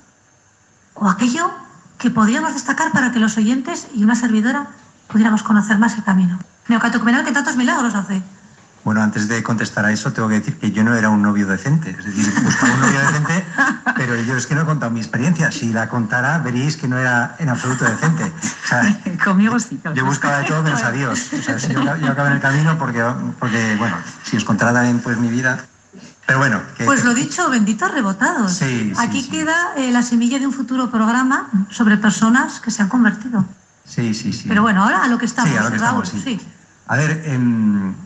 o 0.94 1.10
aquello 1.10 1.52
que 1.98 2.12
podríamos 2.12 2.54
destacar 2.54 2.92
para 2.92 3.12
que 3.12 3.20
los 3.20 3.38
oyentes 3.38 3.88
y 3.96 4.04
una 4.04 4.16
servidora 4.16 4.68
pudiéramos 5.08 5.42
conocer 5.42 5.80
más 5.80 5.96
el 5.96 6.04
camino? 6.04 6.38
Neocatecumenal 6.68 7.26
que 7.26 7.32
tantos 7.32 7.56
milagros 7.56 7.96
hace. 7.96 8.22
Bueno, 8.86 9.02
antes 9.02 9.28
de 9.28 9.42
contestar 9.42 9.84
a 9.84 9.92
eso, 9.92 10.14
tengo 10.14 10.30
que 10.30 10.36
decir 10.36 10.60
que 10.60 10.72
yo 10.72 10.84
no 10.84 10.94
era 10.94 11.10
un 11.10 11.24
novio 11.24 11.48
decente. 11.48 11.90
Es 11.90 12.06
decir, 12.06 12.32
buscaba 12.44 12.72
un 12.72 12.82
novio 12.82 13.00
decente, 13.00 13.46
pero 13.96 14.16
yo 14.22 14.38
es 14.38 14.46
que 14.46 14.54
no 14.54 14.62
he 14.62 14.66
contado 14.66 14.92
mi 14.92 15.00
experiencia. 15.00 15.52
Si 15.52 15.74
la 15.74 15.90
contara, 15.90 16.38
veréis 16.38 16.78
que 16.78 16.88
no 16.88 17.00
era 17.00 17.36
en 17.40 17.50
absoluto 17.50 17.84
decente. 17.84 18.32
Conmigo 19.26 19.60
sí. 19.60 19.82
Yo 19.96 20.06
buscaba 20.06 20.38
de 20.38 20.46
todo 20.46 20.62
menos 20.62 20.84
a 20.84 20.92
Dios. 20.92 21.34
O 21.34 21.42
sea, 21.42 21.58
yo, 21.58 21.82
yo 21.98 22.12
acabé 22.12 22.30
en 22.30 22.36
el 22.36 22.42
camino 22.42 22.78
porque, 22.78 23.04
porque, 23.40 23.76
bueno, 23.80 23.98
si 24.24 24.38
os 24.38 24.46
contara 24.46 24.72
también 24.72 25.00
pues, 25.00 25.18
mi 25.18 25.30
vida, 25.30 25.66
pero 26.28 26.38
bueno. 26.38 26.62
pues 26.86 27.04
lo 27.04 27.16
dicho, 27.16 27.50
benditos 27.50 27.92
rebotados. 27.92 28.54
Sí, 28.54 28.94
Aquí 29.00 29.28
queda 29.28 29.74
eh, 29.78 29.92
la 29.92 30.04
semilla 30.04 30.38
de 30.38 30.46
un 30.46 30.54
futuro 30.54 30.92
programa 30.92 31.50
sobre 31.72 31.98
personas 31.98 32.60
que 32.60 32.70
se 32.70 32.84
han 32.84 32.90
convertido. 32.90 33.46
Sí, 33.84 34.14
sí, 34.14 34.32
sí. 34.32 34.46
Pero 34.48 34.62
bueno, 34.62 34.84
ahora 34.84 35.04
a 35.04 35.08
lo 35.08 35.18
que 35.18 35.26
estamos, 35.26 35.52
sí, 35.52 35.58
a 35.58 35.64
lo 35.64 35.70
que 35.72 35.78
estamos, 35.78 36.10
sí. 36.10 36.40
A 36.88 36.98
ver, 36.98 37.24
en 37.26 38.06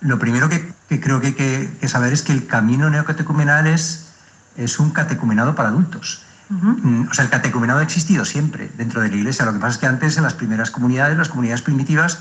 lo 0.00 0.18
primero 0.18 0.48
que, 0.48 0.72
creo 1.00 1.20
que 1.20 1.28
hay 1.28 1.34
que, 1.34 1.88
saber 1.88 2.12
es 2.12 2.22
que 2.22 2.32
el 2.32 2.46
camino 2.46 2.88
neocatecumenal 2.90 3.66
es, 3.66 4.08
es 4.56 4.78
un 4.78 4.90
catecumenado 4.90 5.54
para 5.54 5.68
adultos. 5.68 6.22
Mm, 6.48 7.08
o 7.08 7.14
sea, 7.14 7.24
el 7.24 7.30
catecumenado 7.30 7.78
ha 7.78 7.82
existido 7.82 8.24
siempre 8.24 8.70
dentro 8.76 9.00
de 9.00 9.08
la 9.08 9.16
Iglesia. 9.16 9.44
Lo 9.44 9.52
que 9.52 9.60
pasa 9.60 9.74
es 9.74 9.78
que 9.78 9.86
antes, 9.86 10.16
en 10.16 10.24
las 10.24 10.34
primeras 10.34 10.70
comunidades, 10.70 11.16
las 11.16 11.28
comunidades 11.28 11.62
primitivas, 11.62 12.20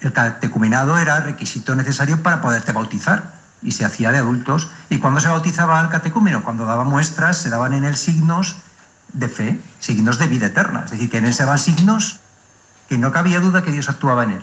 el 0.00 0.12
catecumenado 0.12 0.98
era 0.98 1.20
requisito 1.20 1.74
necesario 1.74 2.22
para 2.22 2.40
poderte 2.40 2.72
bautizar 2.72 3.34
y 3.62 3.72
se 3.72 3.84
hacía 3.84 4.12
de 4.12 4.18
adultos. 4.18 4.70
¿Y 4.90 4.98
cuando 4.98 5.20
se 5.20 5.28
bautizaba 5.28 5.80
al 5.80 5.88
catecúmeno? 5.88 6.44
Cuando 6.44 6.66
daba 6.66 6.84
muestras, 6.84 7.38
se 7.38 7.50
daban 7.50 7.72
en 7.72 7.84
él 7.84 7.96
signos 7.96 8.56
de 9.12 9.28
fe, 9.28 9.60
signos 9.80 10.18
de 10.18 10.28
vida 10.28 10.46
eterna. 10.46 10.82
Es 10.84 10.92
decir, 10.92 11.10
que 11.10 11.18
en 11.18 11.24
él 11.24 11.34
se 11.34 11.44
daban 11.44 11.58
signos 11.58 12.20
que 12.88 12.98
no 12.98 13.10
cabía 13.10 13.40
duda 13.40 13.62
que 13.62 13.72
Dios 13.72 13.88
actuaba 13.88 14.24
en 14.24 14.32
él. 14.32 14.42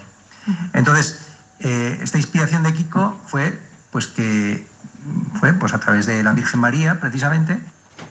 Entonces, 0.74 1.33
eh, 1.64 1.98
esta 2.02 2.18
inspiración 2.18 2.62
de 2.64 2.74
Kiko 2.74 3.18
fue 3.26 3.58
pues 3.90 4.08
que 4.08 4.68
fue 5.40 5.54
pues 5.54 5.74
a 5.74 5.80
través 5.80 6.06
de 6.06 6.22
la 6.22 6.34
Virgen 6.34 6.60
María 6.60 7.00
precisamente 7.00 7.58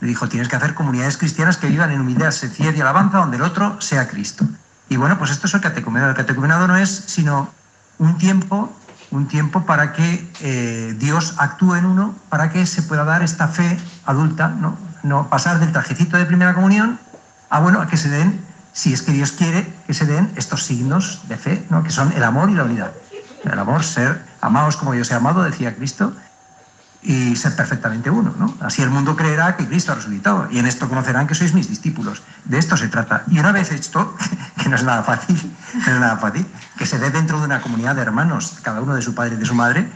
le 0.00 0.08
dijo 0.08 0.26
tienes 0.26 0.48
que 0.48 0.56
hacer 0.56 0.72
comunidades 0.72 1.18
cristianas 1.18 1.58
que 1.58 1.66
vivan 1.68 1.90
en 1.90 2.00
humildad, 2.00 2.30
sencillez 2.30 2.74
y 2.76 2.80
alabanza 2.80 3.18
donde 3.18 3.36
el 3.36 3.42
otro 3.42 3.78
sea 3.80 4.08
Cristo. 4.08 4.46
Y 4.88 4.96
bueno, 4.96 5.18
pues 5.18 5.30
esto 5.30 5.46
es 5.46 5.54
el 5.54 5.60
catecumenado. 5.60 6.10
El 6.10 6.16
catecumenado 6.16 6.66
no 6.66 6.76
es 6.76 6.90
sino 6.90 7.50
un 7.98 8.16
tiempo, 8.16 8.72
un 9.10 9.28
tiempo 9.28 9.66
para 9.66 9.92
que 9.92 10.26
eh, 10.40 10.94
Dios 10.98 11.34
actúe 11.36 11.74
en 11.74 11.84
uno, 11.84 12.14
para 12.30 12.50
que 12.50 12.64
se 12.66 12.82
pueda 12.82 13.04
dar 13.04 13.22
esta 13.22 13.48
fe 13.48 13.78
adulta, 14.06 14.48
¿no? 14.48 14.78
no 15.02 15.28
pasar 15.28 15.60
del 15.60 15.72
trajecito 15.72 16.16
de 16.16 16.24
primera 16.24 16.54
comunión 16.54 16.98
a 17.50 17.60
bueno, 17.60 17.82
a 17.82 17.86
que 17.86 17.98
se 17.98 18.08
den, 18.08 18.40
si 18.72 18.94
es 18.94 19.02
que 19.02 19.12
Dios 19.12 19.32
quiere, 19.32 19.70
que 19.86 19.92
se 19.92 20.06
den 20.06 20.32
estos 20.36 20.64
signos 20.64 21.20
de 21.28 21.36
fe, 21.36 21.66
¿no? 21.68 21.82
que 21.82 21.90
son 21.90 22.12
el 22.12 22.24
amor 22.24 22.48
y 22.48 22.54
la 22.54 22.64
unidad 22.64 22.92
el 23.44 23.58
amor, 23.58 23.84
ser 23.84 24.24
amados 24.40 24.76
como 24.76 24.92
Dios 24.92 25.10
he 25.10 25.14
amado, 25.14 25.42
decía 25.42 25.74
Cristo. 25.74 26.14
y 27.04 27.34
ser 27.34 27.56
perfectamente 27.56 28.10
uno. 28.10 28.32
¿no? 28.38 28.54
Así 28.60 28.80
el 28.80 28.88
mundo 28.88 29.16
creerá 29.16 29.56
que 29.56 29.66
Cristo 29.66 29.90
ha 29.90 29.96
resucitado 29.96 30.46
y 30.52 30.60
en 30.60 30.66
esto 30.66 30.88
conocerán 30.88 31.26
que 31.26 31.34
sois 31.34 31.52
mis 31.52 31.68
discípulos. 31.68 32.22
De 32.44 32.58
esto 32.58 32.76
se 32.76 32.86
trata. 32.86 33.24
Y 33.26 33.40
una 33.40 33.50
vez 33.50 33.72
esto, 33.72 34.16
que 34.62 34.68
no 34.68 34.76
es 34.76 34.84
nada 34.84 35.02
fácil, 35.02 35.52
no 35.74 35.92
es 35.94 36.00
nada 36.00 36.16
fácil, 36.18 36.46
que 36.78 36.86
se 36.86 37.00
dé 37.00 37.10
dentro 37.10 37.40
de 37.40 37.46
una 37.46 37.60
comunidad 37.60 37.96
de 37.96 38.02
hermanos, 38.02 38.54
cada 38.62 38.80
uno 38.80 38.94
de 38.94 39.02
su 39.02 39.16
padre 39.16 39.34
y 39.34 39.38
de 39.38 39.46
su 39.46 39.54
madre, 39.54 39.90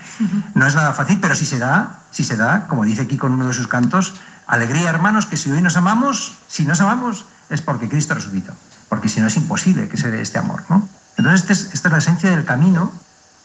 no 0.54 0.66
es 0.66 0.74
nada 0.74 0.92
fácil, 0.94 1.20
pero 1.20 1.36
si 1.36 1.46
se 1.46 1.58
da, 1.58 2.00
si 2.10 2.24
se 2.24 2.36
da, 2.36 2.66
como 2.66 2.84
dice 2.84 3.02
aquí 3.02 3.16
con 3.16 3.30
uno 3.30 3.46
de 3.46 3.54
sus 3.54 3.68
cantos, 3.68 4.14
alegría 4.48 4.90
hermanos, 4.90 5.26
que 5.26 5.36
si 5.36 5.48
hoy 5.50 5.62
nos 5.62 5.76
amamos, 5.76 6.38
si 6.48 6.64
nos 6.64 6.80
amamos, 6.80 7.26
es 7.50 7.62
porque 7.62 7.88
Cristo 7.88 8.14
resucitó. 8.14 8.52
Porque 8.88 9.08
si 9.08 9.20
no 9.20 9.28
es 9.28 9.36
imposible 9.36 9.88
que 9.88 9.96
se 9.96 10.10
dé 10.10 10.20
este 10.20 10.38
amor. 10.38 10.64
¿no? 10.68 10.88
Entonces, 11.16 11.42
este 11.42 11.74
esta 11.74 11.88
es 11.88 11.92
la 11.92 11.98
esencia 11.98 12.30
del 12.30 12.44
camino, 12.44 12.92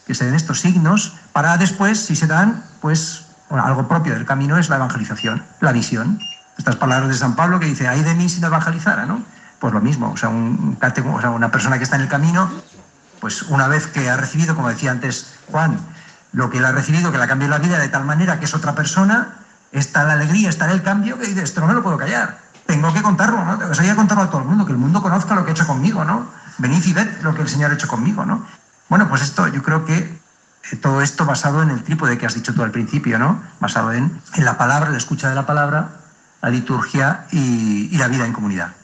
que 0.06 0.14
se 0.14 0.24
den 0.24 0.34
estos 0.34 0.60
signos, 0.60 1.14
para 1.32 1.56
después, 1.56 2.00
si 2.00 2.16
se 2.16 2.26
dan, 2.26 2.64
pues 2.80 3.26
algo 3.50 3.86
propio 3.88 4.14
del 4.14 4.24
camino 4.24 4.58
es 4.58 4.68
la 4.68 4.76
evangelización, 4.76 5.44
la 5.60 5.72
visión. 5.72 6.18
Estas 6.58 6.76
palabras 6.76 7.08
de 7.08 7.14
San 7.14 7.36
Pablo 7.36 7.60
que 7.60 7.66
dice, 7.66 7.88
ay 7.88 8.02
de 8.02 8.14
mí 8.14 8.28
si 8.28 8.40
no 8.40 8.48
evangelizara, 8.48 9.06
¿no? 9.06 9.22
Pues 9.58 9.72
lo 9.72 9.80
mismo, 9.80 10.10
o 10.10 10.16
sea, 10.16 10.28
un, 10.28 10.76
o 10.80 11.20
sea, 11.20 11.30
una 11.30 11.50
persona 11.50 11.78
que 11.78 11.84
está 11.84 11.96
en 11.96 12.02
el 12.02 12.08
camino, 12.08 12.50
pues 13.20 13.42
una 13.42 13.68
vez 13.68 13.86
que 13.86 14.10
ha 14.10 14.16
recibido, 14.16 14.54
como 14.54 14.68
decía 14.68 14.90
antes 14.90 15.34
Juan, 15.50 15.78
lo 16.32 16.50
que 16.50 16.58
él 16.58 16.64
ha 16.64 16.72
recibido, 16.72 17.12
que 17.12 17.18
le 17.18 17.24
ha 17.24 17.28
cambiado 17.28 17.52
la 17.52 17.58
vida 17.58 17.78
de 17.78 17.88
tal 17.88 18.04
manera 18.04 18.38
que 18.38 18.46
es 18.46 18.54
otra 18.54 18.74
persona, 18.74 19.34
está 19.70 20.04
la 20.04 20.14
alegría, 20.14 20.48
está 20.48 20.70
el 20.72 20.82
cambio, 20.82 21.18
que 21.18 21.26
dice, 21.26 21.42
esto 21.42 21.60
no 21.60 21.68
me 21.68 21.74
lo 21.74 21.82
puedo 21.82 21.96
callar, 21.96 22.38
tengo 22.66 22.92
que 22.92 23.02
contarlo, 23.02 23.44
¿no? 23.44 23.70
O 23.70 23.74
sea, 23.74 23.84
que 23.84 23.94
contarlo 23.94 24.24
a 24.24 24.30
todo 24.30 24.40
el 24.40 24.48
mundo, 24.48 24.66
que 24.66 24.72
el 24.72 24.78
mundo 24.78 25.02
conozca 25.02 25.34
lo 25.34 25.44
que 25.44 25.50
ha 25.50 25.54
hecho 25.54 25.66
conmigo, 25.66 26.04
¿no? 26.04 26.26
Venid 26.58 26.84
y 26.84 26.92
ved 26.92 27.08
lo 27.22 27.34
que 27.34 27.42
el 27.42 27.48
Señor 27.48 27.70
ha 27.70 27.74
hecho 27.74 27.88
conmigo, 27.88 28.24
¿no? 28.24 28.46
Bueno, 28.92 29.08
pues 29.08 29.22
esto 29.22 29.48
yo 29.48 29.62
creo 29.62 29.86
que 29.86 29.96
eh, 29.96 30.76
todo 30.76 31.00
esto 31.00 31.24
basado 31.24 31.62
en 31.62 31.70
el 31.70 31.82
trípode 31.82 32.18
que 32.18 32.26
has 32.26 32.34
dicho 32.34 32.52
tú 32.52 32.62
al 32.62 32.72
principio, 32.72 33.18
¿no? 33.18 33.42
Basado 33.58 33.90
en, 33.90 34.20
la 34.36 34.58
palabra, 34.58 34.90
la 34.90 34.98
escucha 34.98 35.30
de 35.30 35.34
la 35.34 35.46
palabra, 35.46 35.92
la 36.42 36.50
liturgia 36.50 37.24
y, 37.32 37.88
y, 37.90 37.96
la 37.96 38.08
vida 38.08 38.26
en 38.26 38.34
comunidad. 38.34 38.74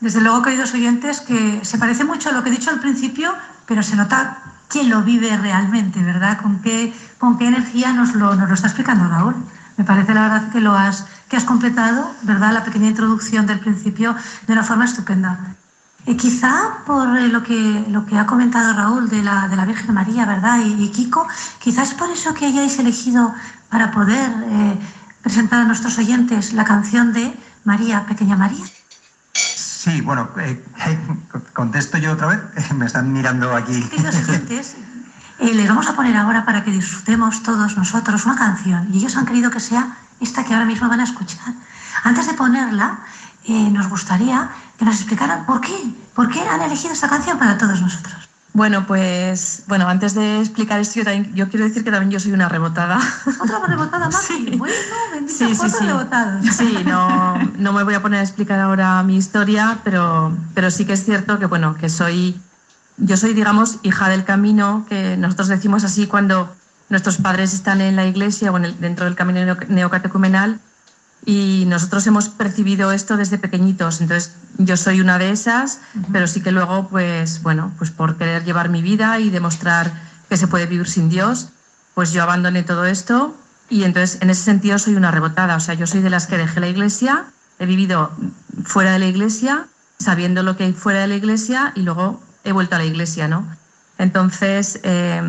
Desde 0.00 0.20
luego, 0.20 0.42
queridos 0.42 0.74
oyentes, 0.74 1.22
que 1.22 1.64
se 1.64 1.78
parece 1.78 2.04
mucho 2.04 2.28
a 2.28 2.32
lo 2.32 2.42
que 2.42 2.50
he 2.50 2.52
dicho 2.52 2.68
al 2.68 2.80
principio, 2.80 3.34
pero 3.64 3.82
se 3.82 3.96
nota 3.96 4.42
quién 4.68 4.90
lo 4.90 5.00
vive 5.00 5.34
realmente, 5.38 6.02
¿verdad? 6.02 6.36
Con 6.42 6.60
qué, 6.60 6.92
con 7.16 7.38
qué 7.38 7.46
energía 7.46 7.94
nos 7.94 8.14
lo, 8.14 8.34
nos 8.34 8.46
lo 8.46 8.54
está 8.54 8.66
explicando 8.66 9.08
Raúl. 9.08 9.36
Me 9.78 9.84
parece 9.84 10.12
la 10.12 10.20
verdad 10.20 10.52
que 10.52 10.60
lo 10.60 10.74
has, 10.74 11.06
que 11.30 11.38
has 11.38 11.44
completado, 11.44 12.14
¿verdad? 12.24 12.52
La 12.52 12.62
pequeña 12.62 12.88
introducción 12.88 13.46
del 13.46 13.60
principio 13.60 14.14
de 14.46 14.52
una 14.52 14.64
forma 14.64 14.84
estupenda. 14.84 15.56
Eh, 16.06 16.16
quizá 16.16 16.84
por 16.84 17.16
eh, 17.16 17.28
lo, 17.28 17.42
que, 17.42 17.84
lo 17.88 18.04
que 18.04 18.18
ha 18.18 18.26
comentado 18.26 18.74
Raúl 18.74 19.08
de 19.08 19.22
la, 19.22 19.48
de 19.48 19.56
la 19.56 19.64
Virgen 19.64 19.94
María, 19.94 20.26
¿verdad? 20.26 20.60
Y, 20.62 20.84
y, 20.84 20.90
Kiko, 20.90 21.26
quizás 21.58 21.94
por 21.94 22.10
eso 22.10 22.34
que 22.34 22.44
hayáis 22.46 22.78
elegido 22.78 23.32
para 23.70 23.90
poder 23.90 24.30
eh, 24.46 24.78
presentar 25.22 25.60
a 25.60 25.64
nuestros 25.64 25.96
oyentes 25.98 26.52
la 26.52 26.64
canción 26.64 27.14
de 27.14 27.34
María, 27.64 28.04
Pequeña 28.04 28.36
María. 28.36 28.64
Sí, 29.32 30.02
bueno, 30.02 30.28
eh, 30.38 30.62
contesto 31.54 31.96
yo 31.96 32.12
otra 32.12 32.26
vez. 32.26 32.72
Me 32.74 32.84
están 32.84 33.10
mirando 33.10 33.54
aquí. 33.56 33.82
Queridos 33.84 34.16
oyentes, 34.28 34.76
les 35.40 35.68
vamos 35.68 35.88
a 35.88 35.96
poner 35.96 36.16
ahora 36.16 36.44
para 36.44 36.62
que 36.62 36.70
disfrutemos 36.70 37.42
todos 37.42 37.78
nosotros 37.78 38.26
una 38.26 38.36
canción 38.36 38.88
y 38.92 38.98
ellos 38.98 39.16
han 39.16 39.24
querido 39.24 39.50
que 39.50 39.60
sea 39.60 39.96
esta 40.20 40.44
que 40.44 40.52
ahora 40.52 40.66
mismo 40.66 40.86
van 40.88 41.00
a 41.00 41.04
escuchar. 41.04 41.54
Antes 42.02 42.26
de 42.26 42.34
ponerla, 42.34 43.00
nos 43.48 43.88
gustaría 43.88 44.50
que 44.78 44.84
nos 44.84 44.96
explicaran 44.96 45.46
por 45.46 45.60
qué, 45.60 45.74
por 46.14 46.28
qué 46.28 46.40
han 46.40 46.62
elegido 46.62 46.92
esta 46.92 47.08
canción 47.08 47.38
para 47.38 47.56
todos 47.58 47.80
nosotros. 47.80 48.24
Bueno, 48.54 48.86
pues 48.86 49.64
bueno, 49.66 49.88
antes 49.88 50.14
de 50.14 50.38
explicar 50.38 50.78
esto, 50.78 51.00
yo, 51.00 51.04
también, 51.04 51.34
yo 51.34 51.48
quiero 51.48 51.64
decir 51.64 51.82
que 51.82 51.90
también 51.90 52.12
yo 52.12 52.20
soy 52.20 52.30
una 52.30 52.48
rebotada. 52.48 53.00
¿Otra 53.42 53.58
rebotada 53.66 54.06
más? 54.08 54.22
Sí. 54.22 54.54
Bueno, 54.56 54.74
bendita 55.12 55.46
sí, 55.48 55.54
sí, 55.56 55.70
sí. 55.70 55.84
rebotados. 55.84 56.46
Sí, 56.54 56.78
no, 56.86 57.36
no 57.58 57.72
me 57.72 57.82
voy 57.82 57.94
a 57.94 58.00
poner 58.00 58.20
a 58.20 58.22
explicar 58.22 58.60
ahora 58.60 59.02
mi 59.02 59.16
historia, 59.16 59.80
pero, 59.82 60.36
pero 60.54 60.70
sí 60.70 60.84
que 60.84 60.92
es 60.92 61.04
cierto 61.04 61.40
que, 61.40 61.46
bueno, 61.46 61.74
que 61.74 61.88
soy, 61.88 62.40
yo 62.96 63.16
soy, 63.16 63.34
digamos, 63.34 63.80
hija 63.82 64.08
del 64.08 64.22
camino, 64.22 64.86
que 64.88 65.16
nosotros 65.16 65.48
decimos 65.48 65.82
así 65.82 66.06
cuando 66.06 66.54
nuestros 66.90 67.16
padres 67.16 67.54
están 67.54 67.80
en 67.80 67.96
la 67.96 68.06
iglesia 68.06 68.52
o 68.52 68.56
en 68.56 68.66
el, 68.66 68.80
dentro 68.80 69.06
del 69.06 69.16
camino 69.16 69.56
neocatecumenal, 69.66 70.60
y 71.26 71.64
nosotros 71.66 72.06
hemos 72.06 72.28
percibido 72.28 72.92
esto 72.92 73.16
desde 73.16 73.38
pequeñitos. 73.38 74.00
Entonces, 74.00 74.34
yo 74.58 74.76
soy 74.76 75.00
una 75.00 75.18
de 75.18 75.30
esas, 75.30 75.80
uh 75.94 75.98
-huh. 75.98 76.06
pero 76.12 76.26
sí 76.26 76.40
que 76.42 76.52
luego, 76.52 76.88
pues 76.88 77.42
bueno, 77.42 77.72
pues 77.78 77.90
por 77.90 78.16
querer 78.16 78.44
llevar 78.44 78.68
mi 78.68 78.82
vida 78.82 79.18
y 79.18 79.30
demostrar 79.30 79.92
que 80.28 80.36
se 80.36 80.46
puede 80.46 80.66
vivir 80.66 80.88
sin 80.88 81.08
Dios, 81.08 81.48
pues 81.94 82.12
yo 82.12 82.22
abandoné 82.22 82.62
todo 82.62 82.84
esto 82.84 83.36
y 83.70 83.84
entonces 83.84 84.20
en 84.20 84.30
ese 84.30 84.42
sentido 84.42 84.78
soy 84.78 84.94
una 84.94 85.10
rebotada. 85.10 85.56
O 85.56 85.60
sea, 85.60 85.74
yo 85.74 85.86
soy 85.86 86.00
de 86.02 86.10
las 86.10 86.26
que 86.26 86.36
dejé 86.36 86.60
la 86.60 86.68
iglesia, 86.68 87.26
he 87.58 87.66
vivido 87.66 88.10
fuera 88.64 88.92
de 88.92 88.98
la 88.98 89.06
iglesia, 89.06 89.66
sabiendo 89.98 90.42
lo 90.42 90.56
que 90.56 90.64
hay 90.64 90.72
fuera 90.72 91.00
de 91.00 91.06
la 91.06 91.14
iglesia 91.14 91.72
y 91.74 91.82
luego 91.82 92.20
he 92.42 92.52
vuelto 92.52 92.76
a 92.76 92.78
la 92.78 92.84
iglesia, 92.84 93.28
¿no? 93.28 93.46
Entonces, 93.96 94.80
eh, 94.82 95.22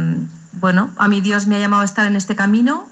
bueno, 0.54 0.90
a 0.98 1.08
mí 1.08 1.22
Dios 1.22 1.48
me 1.48 1.56
ha 1.56 1.60
llamado 1.60 1.84
a 1.84 1.86
estar 1.86 2.08
en 2.08 2.16
este 2.16 2.36
camino 2.36 2.90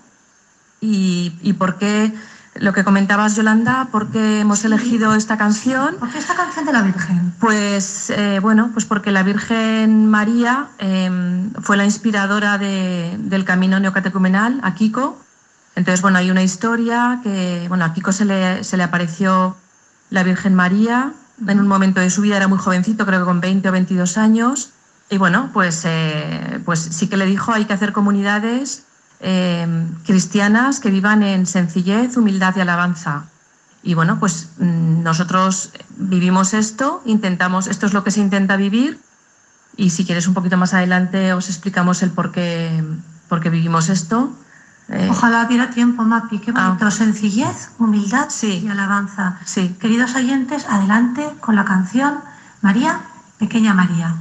y, 0.79 1.37
y 1.41 1.53
por 1.53 1.77
qué 1.77 2.13
lo 2.55 2.73
que 2.73 2.83
comentabas, 2.83 3.35
Yolanda, 3.35 3.87
¿por 3.91 4.09
qué 4.09 4.41
hemos 4.41 4.63
elegido 4.63 5.15
esta 5.15 5.37
canción? 5.37 5.95
¿Por 5.95 6.09
qué 6.09 6.19
esta 6.19 6.35
canción 6.35 6.65
de 6.65 6.73
la 6.73 6.83
Virgen? 6.83 7.33
Pues 7.39 8.11
eh, 8.11 8.39
bueno, 8.41 8.69
pues 8.73 8.85
porque 8.85 9.11
la 9.11 9.23
Virgen 9.23 10.07
María 10.07 10.67
eh, 10.77 11.09
fue 11.61 11.77
la 11.77 11.85
inspiradora 11.85 12.57
de, 12.57 13.15
del 13.17 13.43
camino 13.43 13.79
neocatecumenal 13.79 14.59
a 14.63 14.75
Kiko. 14.75 15.19
Entonces, 15.75 16.01
bueno, 16.01 16.19
hay 16.19 16.29
una 16.29 16.43
historia 16.43 17.19
que, 17.23 17.65
bueno, 17.69 17.85
a 17.85 17.93
Kiko 17.93 18.11
se 18.11 18.25
le, 18.25 18.63
se 18.63 18.77
le 18.77 18.83
apareció 18.83 19.57
la 20.11 20.21
Virgen 20.21 20.53
María 20.53 21.13
en 21.47 21.59
un 21.59 21.67
momento 21.67 21.99
de 21.99 22.11
su 22.11 22.21
vida, 22.21 22.37
era 22.37 22.47
muy 22.47 22.59
jovencito, 22.59 23.05
creo 23.05 23.21
que 23.21 23.25
con 23.25 23.41
20 23.41 23.67
o 23.67 23.71
22 23.71 24.17
años. 24.17 24.69
Y 25.09 25.17
bueno, 25.17 25.49
pues, 25.53 25.81
eh, 25.85 26.61
pues 26.65 26.79
sí 26.79 27.07
que 27.07 27.17
le 27.17 27.25
dijo, 27.25 27.51
hay 27.51 27.65
que 27.65 27.73
hacer 27.73 27.91
comunidades 27.93 28.85
eh, 29.25 29.87
cristianas 30.05 30.81
que 30.81 30.91
vivan 30.91 31.23
en 31.23 31.45
sencillez, 31.45 32.17
humildad 32.17 32.53
y 32.57 32.59
alabanza. 32.59 33.25
Y 33.81 33.93
bueno, 33.93 34.19
pues 34.19 34.49
nosotros 34.59 35.71
vivimos 35.97 36.53
esto, 36.53 37.01
intentamos, 37.05 37.67
esto 37.67 37.85
es 37.85 37.93
lo 37.93 38.03
que 38.03 38.11
se 38.11 38.19
intenta 38.19 38.57
vivir 38.57 38.99
y 39.75 39.89
si 39.91 40.05
quieres 40.05 40.27
un 40.27 40.33
poquito 40.33 40.57
más 40.57 40.73
adelante 40.73 41.33
os 41.33 41.49
explicamos 41.49 42.03
el 42.03 42.11
por 42.11 42.31
qué, 42.31 42.83
por 43.29 43.39
qué 43.39 43.49
vivimos 43.49 43.89
esto. 43.89 44.33
Eh, 44.89 45.07
Ojalá 45.09 45.45
diera 45.45 45.69
tiempo, 45.69 46.03
Mapi, 46.03 46.39
qué 46.39 46.51
bonito. 46.51 46.85
Ah. 46.85 46.91
Sencillez, 46.91 47.71
humildad 47.79 48.27
sí. 48.29 48.61
y 48.65 48.67
alabanza. 48.67 49.39
Sí. 49.45 49.75
Queridos 49.79 50.15
oyentes, 50.15 50.65
adelante 50.67 51.25
con 51.39 51.55
la 51.55 51.63
canción 51.63 52.19
María, 52.61 52.99
Pequeña 53.39 53.73
María. 53.73 54.15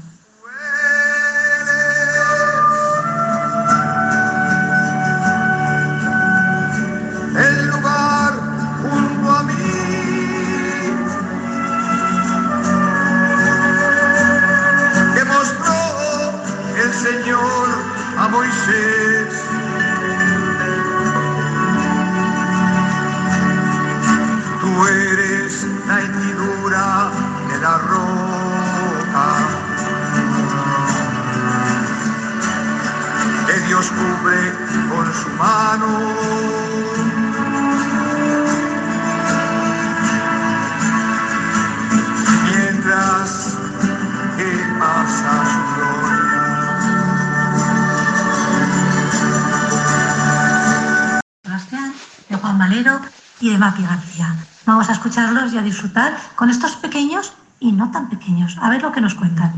Escucharlos 55.12 55.52
y 55.52 55.58
a 55.58 55.62
disfrutar 55.62 56.16
con 56.36 56.48
estos 56.48 56.74
pequeños 56.76 57.34
y 57.60 57.70
no 57.72 57.90
tan 57.90 58.08
pequeños. 58.08 58.56
A 58.58 58.70
ver 58.70 58.80
lo 58.80 58.92
que 58.92 59.02
nos 59.02 59.14
cuentan. 59.14 59.52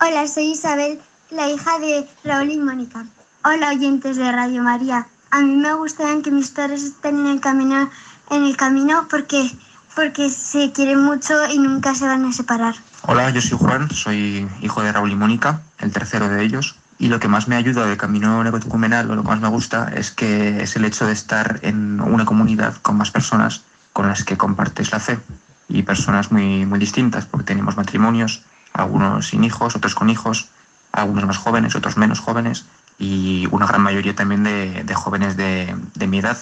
Hola, 0.00 0.26
soy 0.26 0.52
Isabel, 0.52 0.98
la 1.30 1.50
hija 1.50 1.78
de 1.80 2.08
Raúl 2.24 2.52
y 2.52 2.56
Mónica. 2.56 3.04
Hola, 3.44 3.68
oyentes 3.68 4.16
de 4.16 4.32
Radio 4.32 4.62
María. 4.62 5.06
A 5.30 5.42
mí 5.42 5.54
me 5.54 5.74
gustaría 5.74 6.22
que 6.22 6.30
mis 6.30 6.50
padres 6.50 6.82
estén 6.82 7.18
en 7.18 7.26
el 7.26 7.40
camino, 7.40 7.90
en 8.30 8.44
el 8.44 8.56
camino 8.56 9.06
porque 9.10 9.50
porque 9.94 10.30
se 10.30 10.72
quieren 10.72 11.02
mucho 11.02 11.34
y 11.52 11.58
nunca 11.58 11.94
se 11.94 12.06
van 12.06 12.24
a 12.24 12.32
separar. 12.32 12.74
Hola, 13.02 13.30
yo 13.30 13.40
soy 13.40 13.56
Juan, 13.56 13.90
soy 13.90 14.46
hijo 14.60 14.82
de 14.82 14.92
Raúl 14.92 15.10
y 15.10 15.16
Mónica, 15.16 15.62
el 15.78 15.90
tercero 15.90 16.28
de 16.28 16.42
ellos. 16.44 16.76
Y 16.98 17.08
lo 17.08 17.18
que 17.18 17.28
más 17.28 17.48
me 17.48 17.56
ayuda 17.56 17.86
del 17.86 17.96
camino 17.96 18.44
neocatecumenal, 18.44 19.10
o 19.10 19.14
lo 19.14 19.22
que 19.22 19.28
más 19.28 19.40
me 19.40 19.48
gusta, 19.48 19.90
es 19.94 20.10
que 20.10 20.62
es 20.62 20.76
el 20.76 20.84
hecho 20.84 21.06
de 21.06 21.14
estar 21.14 21.60
en 21.62 21.98
una 22.00 22.26
comunidad 22.26 22.76
con 22.82 22.98
más 22.98 23.10
personas 23.10 23.62
con 23.94 24.06
las 24.06 24.22
que 24.22 24.36
compartes 24.36 24.92
la 24.92 25.00
fe. 25.00 25.18
Y 25.66 25.82
personas 25.82 26.30
muy, 26.30 26.66
muy 26.66 26.78
distintas, 26.78 27.24
porque 27.24 27.46
tenemos 27.46 27.76
matrimonios, 27.76 28.42
algunos 28.74 29.28
sin 29.28 29.44
hijos, 29.44 29.74
otros 29.74 29.94
con 29.94 30.10
hijos, 30.10 30.50
algunos 30.92 31.24
más 31.24 31.38
jóvenes, 31.38 31.74
otros 31.74 31.96
menos 31.96 32.20
jóvenes, 32.20 32.66
y 32.98 33.48
una 33.50 33.66
gran 33.66 33.80
mayoría 33.80 34.14
también 34.14 34.44
de, 34.44 34.84
de 34.84 34.94
jóvenes 34.94 35.38
de, 35.38 35.74
de, 35.94 36.06
mi 36.06 36.18
edad. 36.18 36.36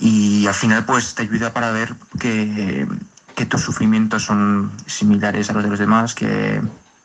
Y 0.00 0.48
al 0.48 0.54
final 0.54 0.84
pues 0.84 1.14
te 1.14 1.22
ayuda 1.22 1.52
para 1.52 1.70
ver 1.70 1.94
que, 2.18 2.88
que 3.34 3.46
tus 3.46 3.62
sufrimientos 3.62 4.24
son 4.24 4.72
similares 4.86 5.50
a 5.50 5.52
los 5.54 5.64
de 5.64 5.70
los 5.70 5.78
demás, 5.78 6.14
que, 6.14 6.62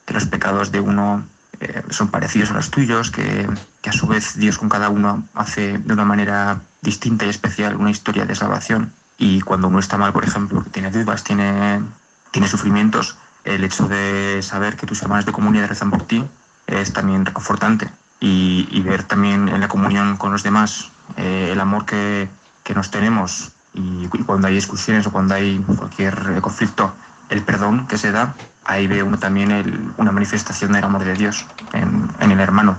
los 0.07 0.25
pecados 0.25 0.71
de 0.71 0.79
uno 0.79 1.23
eh, 1.59 1.83
son 1.91 2.07
parecidos 2.07 2.49
a 2.49 2.55
los 2.55 2.71
tuyos, 2.71 3.11
que, 3.11 3.47
a 3.85 3.91
su 3.91 4.07
vez 4.07 4.35
Dios 4.35 4.57
con 4.57 4.67
cada 4.67 4.89
uno 4.89 5.23
hace 5.35 5.77
de 5.77 5.93
una 5.93 6.03
manera 6.03 6.61
distinta 6.81 7.27
y 7.27 7.29
especial 7.29 7.75
una 7.75 7.91
historia 7.91 8.25
de 8.25 8.33
salvación. 8.33 8.91
Y 9.19 9.41
cuando 9.41 9.67
uno 9.67 9.77
está 9.77 9.97
mal, 9.97 10.11
por 10.11 10.23
ejemplo, 10.23 10.63
que 10.63 10.71
tiene 10.71 10.89
dudas, 10.89 11.23
tiene, 11.23 11.83
tiene 12.31 12.47
sufrimientos, 12.47 13.17
el 13.43 13.63
hecho 13.63 13.87
de 13.87 14.41
saber 14.41 14.77
que 14.77 14.87
tus 14.87 15.01
hermanos 15.03 15.25
de 15.25 15.31
comunidad 15.31 15.67
rezan 15.67 15.91
por 15.91 16.07
ti 16.07 16.25
es 16.65 16.91
también 16.91 17.25
reconfortante. 17.25 17.89
Y, 18.19 18.67
y 18.71 18.81
ver 18.81 19.03
también 19.03 19.47
en 19.47 19.61
la 19.61 19.67
comunión 19.67 20.17
con 20.17 20.31
los 20.31 20.43
demás 20.43 20.91
eh, 21.17 21.49
el 21.51 21.59
amor 21.59 21.85
que, 21.85 22.29
que 22.63 22.73
nos 22.73 22.91
tenemos 22.91 23.53
y, 23.73 24.05
y, 24.05 24.23
cuando 24.23 24.47
hay 24.47 24.55
discusiones 24.55 25.05
o 25.07 25.11
cuando 25.11 25.35
hay 25.35 25.59
cualquier 25.59 26.41
conflicto, 26.41 26.93
el 27.29 27.43
perdón 27.43 27.87
que 27.87 27.97
se 27.97 28.11
da, 28.11 28.33
ahí 28.65 28.87
ve 28.87 29.03
uno 29.03 29.17
también 29.17 29.51
el, 29.51 29.93
una 29.97 30.11
manifestación 30.11 30.71
del 30.71 30.83
amor 30.83 31.03
de 31.03 31.13
Dios 31.13 31.45
en, 31.73 32.09
en, 32.19 32.31
el 32.31 32.39
hermano. 32.39 32.77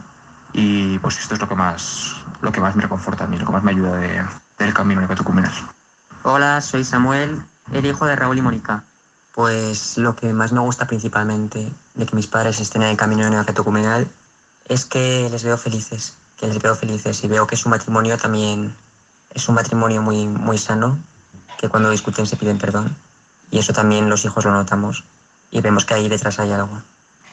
Y 0.52 0.98
pues 0.98 1.18
esto 1.18 1.34
es 1.34 1.40
lo 1.40 1.48
que 1.48 1.54
más, 1.54 2.16
lo 2.40 2.50
que 2.52 2.60
más 2.60 2.74
me 2.74 2.82
reconforta 2.82 3.24
a 3.24 3.26
mí, 3.26 3.38
lo 3.38 3.46
que 3.46 3.52
más 3.52 3.62
me 3.62 3.70
ayuda 3.70 3.96
de, 3.96 4.24
del 4.58 4.74
camino 4.74 5.00
neocatecumenal. 5.00 5.52
Hola, 6.22 6.60
soy 6.60 6.84
Samuel, 6.84 7.42
el 7.72 7.86
hijo 7.86 8.06
de 8.06 8.16
Raúl 8.16 8.38
y 8.38 8.42
Mónica. 8.42 8.84
Pues 9.32 9.96
lo 9.96 10.16
que 10.16 10.32
más 10.32 10.52
me 10.52 10.60
gusta 10.60 10.86
principalmente 10.86 11.72
de 11.94 12.06
que 12.06 12.16
mis 12.16 12.26
padres 12.26 12.60
estén 12.60 12.82
en 12.82 12.88
el 12.88 12.96
camino 12.96 13.28
neocatecumenal 13.30 14.08
es 14.66 14.84
que 14.84 15.28
les 15.30 15.44
veo 15.44 15.56
felices, 15.56 16.16
que 16.36 16.48
les 16.48 16.60
veo 16.60 16.74
felices 16.74 17.22
y 17.24 17.28
veo 17.28 17.46
que 17.46 17.56
su 17.56 17.68
matrimonio 17.68 18.18
también 18.18 18.74
es 19.34 19.48
un 19.48 19.54
matrimonio 19.54 20.02
muy, 20.02 20.26
muy 20.26 20.58
sano, 20.58 20.98
que 21.58 21.68
cuando 21.68 21.90
discuten 21.90 22.26
se 22.26 22.36
piden 22.36 22.58
perdón. 22.58 22.96
Y 23.50 23.58
eso 23.58 23.72
también 23.72 24.08
los 24.08 24.24
hijos 24.24 24.44
lo 24.44 24.52
notamos 24.52 25.04
y 25.50 25.60
vemos 25.60 25.84
que 25.84 25.94
ahí 25.94 26.08
detrás 26.08 26.38
hay 26.38 26.52
algo. 26.52 26.82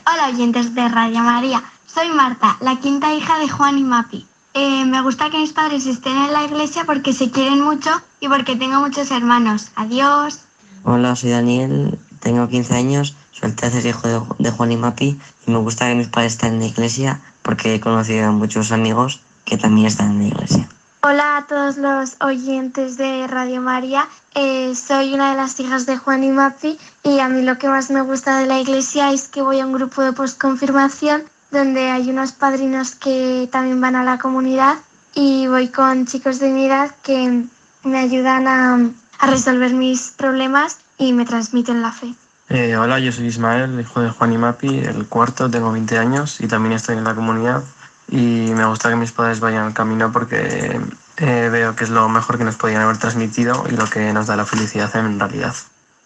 Hola 0.06 0.30
oyentes 0.34 0.74
de 0.74 0.88
Radio 0.88 1.20
María, 1.20 1.63
soy 1.86 2.10
Marta, 2.10 2.58
la 2.62 2.80
quinta 2.80 3.13
hija 3.13 3.38
de 3.39 3.50
Juan 3.50 3.77
y 3.77 3.84
Mapi. 3.84 4.27
Eh, 4.54 4.86
me 4.86 5.01
gusta 5.01 5.30
que 5.30 5.38
mis 5.38 5.54
padres 5.54 5.86
estén 5.86 6.18
en 6.18 6.34
la 6.34 6.46
iglesia 6.46 6.84
porque 6.86 7.13
se 7.13 7.30
quieren 7.30 7.62
mucho 7.62 7.89
y 8.20 8.27
porque 8.27 8.56
tengo 8.56 8.80
muchos 8.80 9.12
hermanos. 9.12 9.72
Adiós. 9.75 10.39
Hola, 10.84 11.16
soy 11.16 11.32
Daniel, 11.32 12.00
tengo 12.22 12.48
15 12.48 12.74
años, 12.74 13.16
soy 13.32 13.50
el 13.50 13.56
tercer 13.56 13.86
hijo 13.86 14.08
de, 14.08 14.22
de 14.39 14.51
Juan 14.51 14.72
y 14.72 14.77
Mapi 14.77 15.20
y 15.46 15.51
me 15.51 15.58
gusta 15.60 15.88
que 15.88 15.96
mis 15.96 16.08
padres 16.08 16.34
estén 16.34 16.56
en 16.56 16.60
la 16.62 16.66
iglesia 16.68 17.22
porque 17.42 17.75
he 17.75 17.80
conocido 17.80 18.27
a 18.27 18.32
muchos 18.32 18.72
amigos 18.72 19.22
que 19.46 19.58
también 19.58 19.88
están 19.88 20.12
en 20.12 20.20
la 20.20 20.27
iglesia. 20.27 20.70
Hola 21.01 21.38
a 21.38 21.46
todos 21.46 21.77
los 21.77 22.18
oyentes 22.22 22.98
de 22.98 23.27
Radio 23.27 23.62
María. 23.62 24.08
Eh, 24.34 24.74
soy 24.75 25.13
una 25.13 25.30
de 25.30 25.38
las 25.38 25.60
hijas 25.60 25.86
de 25.86 25.96
Juan 25.96 26.24
y 26.24 26.30
Mapi 26.30 26.80
y 27.04 27.20
a 27.20 27.30
mí 27.30 27.44
lo 27.44 27.60
que 27.60 27.70
más 27.70 27.92
me 27.92 28.01
gusta 28.01 28.39
de 28.39 28.48
la 28.48 28.60
iglesia 28.60 29.12
es 29.12 29.27
que 29.27 29.44
voy 29.44 29.60
a 29.60 29.68
un 29.68 29.74
grupo 29.74 30.01
de 30.01 30.12
postconfirmación 30.13 31.24
donde 31.51 31.92
hay 31.92 32.10
unos 32.10 32.32
padrinos 32.32 32.96
que 32.96 33.48
también 33.51 33.80
van 33.80 33.96
a 33.96 34.04
la 34.04 34.18
comunidad 34.18 34.77
y 35.13 35.46
voy 35.46 35.68
con 35.68 36.08
chicos 36.08 36.39
de 36.39 36.50
mi 36.50 36.66
edad 36.66 36.89
que 37.04 37.44
me 37.84 38.00
ayudan 38.00 38.48
a, 38.48 38.89
a 39.20 39.27
resolver 39.27 39.75
mis 39.75 40.12
problemas 40.18 40.80
y 40.98 41.13
me 41.13 41.25
transmiten 41.25 41.84
la 41.84 41.92
fe. 41.92 42.16
Eh, 42.50 42.75
hola, 42.75 42.98
yo 42.98 43.12
soy 43.12 43.27
Ismael, 43.27 43.79
hijo 43.79 44.01
de 44.01 44.10
Juan 44.10 44.33
y 44.33 44.38
Mapi, 44.40 44.79
el 44.79 45.05
cuarto, 45.05 45.50
tengo 45.50 45.72
20 45.72 45.98
años 46.00 46.42
y 46.42 46.48
también 46.48 46.74
estoy 46.74 46.98
en 46.98 47.03
la 47.03 47.14
comunidad 47.14 47.64
y 48.07 48.51
me 48.53 48.65
gusta 48.65 48.89
que 48.89 48.96
mis 48.96 49.11
padres 49.11 49.39
vayan 49.39 49.65
al 49.65 49.74
camino 49.74 50.11
porque 50.11 50.79
eh, 51.17 51.50
veo 51.51 51.75
que 51.75 51.83
es 51.83 51.89
lo 51.89 52.07
mejor 52.09 52.37
que 52.37 52.43
nos 52.43 52.55
podían 52.55 52.81
haber 52.81 52.98
transmitido 52.98 53.65
y 53.70 53.75
lo 53.75 53.85
que 53.85 54.13
nos 54.13 54.27
da 54.27 54.35
la 54.35 54.46
felicidad 54.46 54.96
en 54.96 55.20
realidad. 55.20 55.55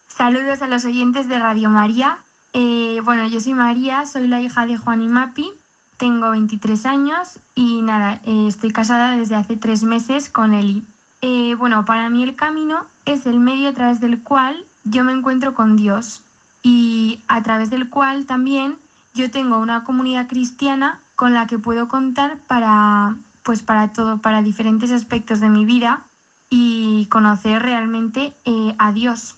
Saludos 0.08 0.62
a 0.62 0.68
los 0.68 0.84
oyentes 0.84 1.28
de 1.28 1.38
Radio 1.38 1.70
María. 1.70 2.18
Eh, 2.52 3.00
bueno, 3.02 3.26
yo 3.28 3.40
soy 3.40 3.54
María, 3.54 4.04
soy 4.04 4.28
la 4.28 4.40
hija 4.40 4.66
de 4.66 4.76
Juan 4.76 5.00
y 5.00 5.08
Mapi, 5.08 5.52
tengo 5.96 6.30
23 6.30 6.84
años 6.86 7.38
y 7.54 7.80
nada, 7.80 8.20
eh, 8.24 8.46
estoy 8.48 8.72
casada 8.72 9.16
desde 9.16 9.36
hace 9.36 9.56
tres 9.56 9.84
meses 9.84 10.28
con 10.28 10.52
Eli. 10.52 10.84
Eh, 11.22 11.54
bueno, 11.54 11.84
para 11.84 12.10
mí 12.10 12.24
el 12.24 12.34
camino 12.34 12.86
es 13.04 13.24
el 13.26 13.38
medio 13.38 13.68
a 13.68 13.72
través 13.72 14.00
del 14.00 14.22
cual 14.22 14.66
yo 14.84 15.04
me 15.04 15.12
encuentro 15.12 15.54
con 15.54 15.76
Dios 15.76 16.24
y 16.62 17.22
a 17.28 17.42
través 17.42 17.70
del 17.70 17.88
cual 17.88 18.26
también 18.26 18.76
yo 19.14 19.30
tengo 19.30 19.58
una 19.58 19.84
comunidad 19.84 20.28
cristiana 20.28 21.00
con 21.22 21.34
la 21.34 21.46
que 21.46 21.60
puedo 21.60 21.86
contar 21.86 22.38
para, 22.48 23.14
pues 23.44 23.62
para 23.62 23.92
todo, 23.92 24.18
para 24.18 24.42
diferentes 24.42 24.90
aspectos 24.90 25.38
de 25.38 25.50
mi 25.50 25.64
vida 25.64 26.02
y 26.50 27.06
conocer 27.12 27.62
realmente 27.62 28.32
eh, 28.44 28.74
a 28.76 28.90
Dios. 28.90 29.36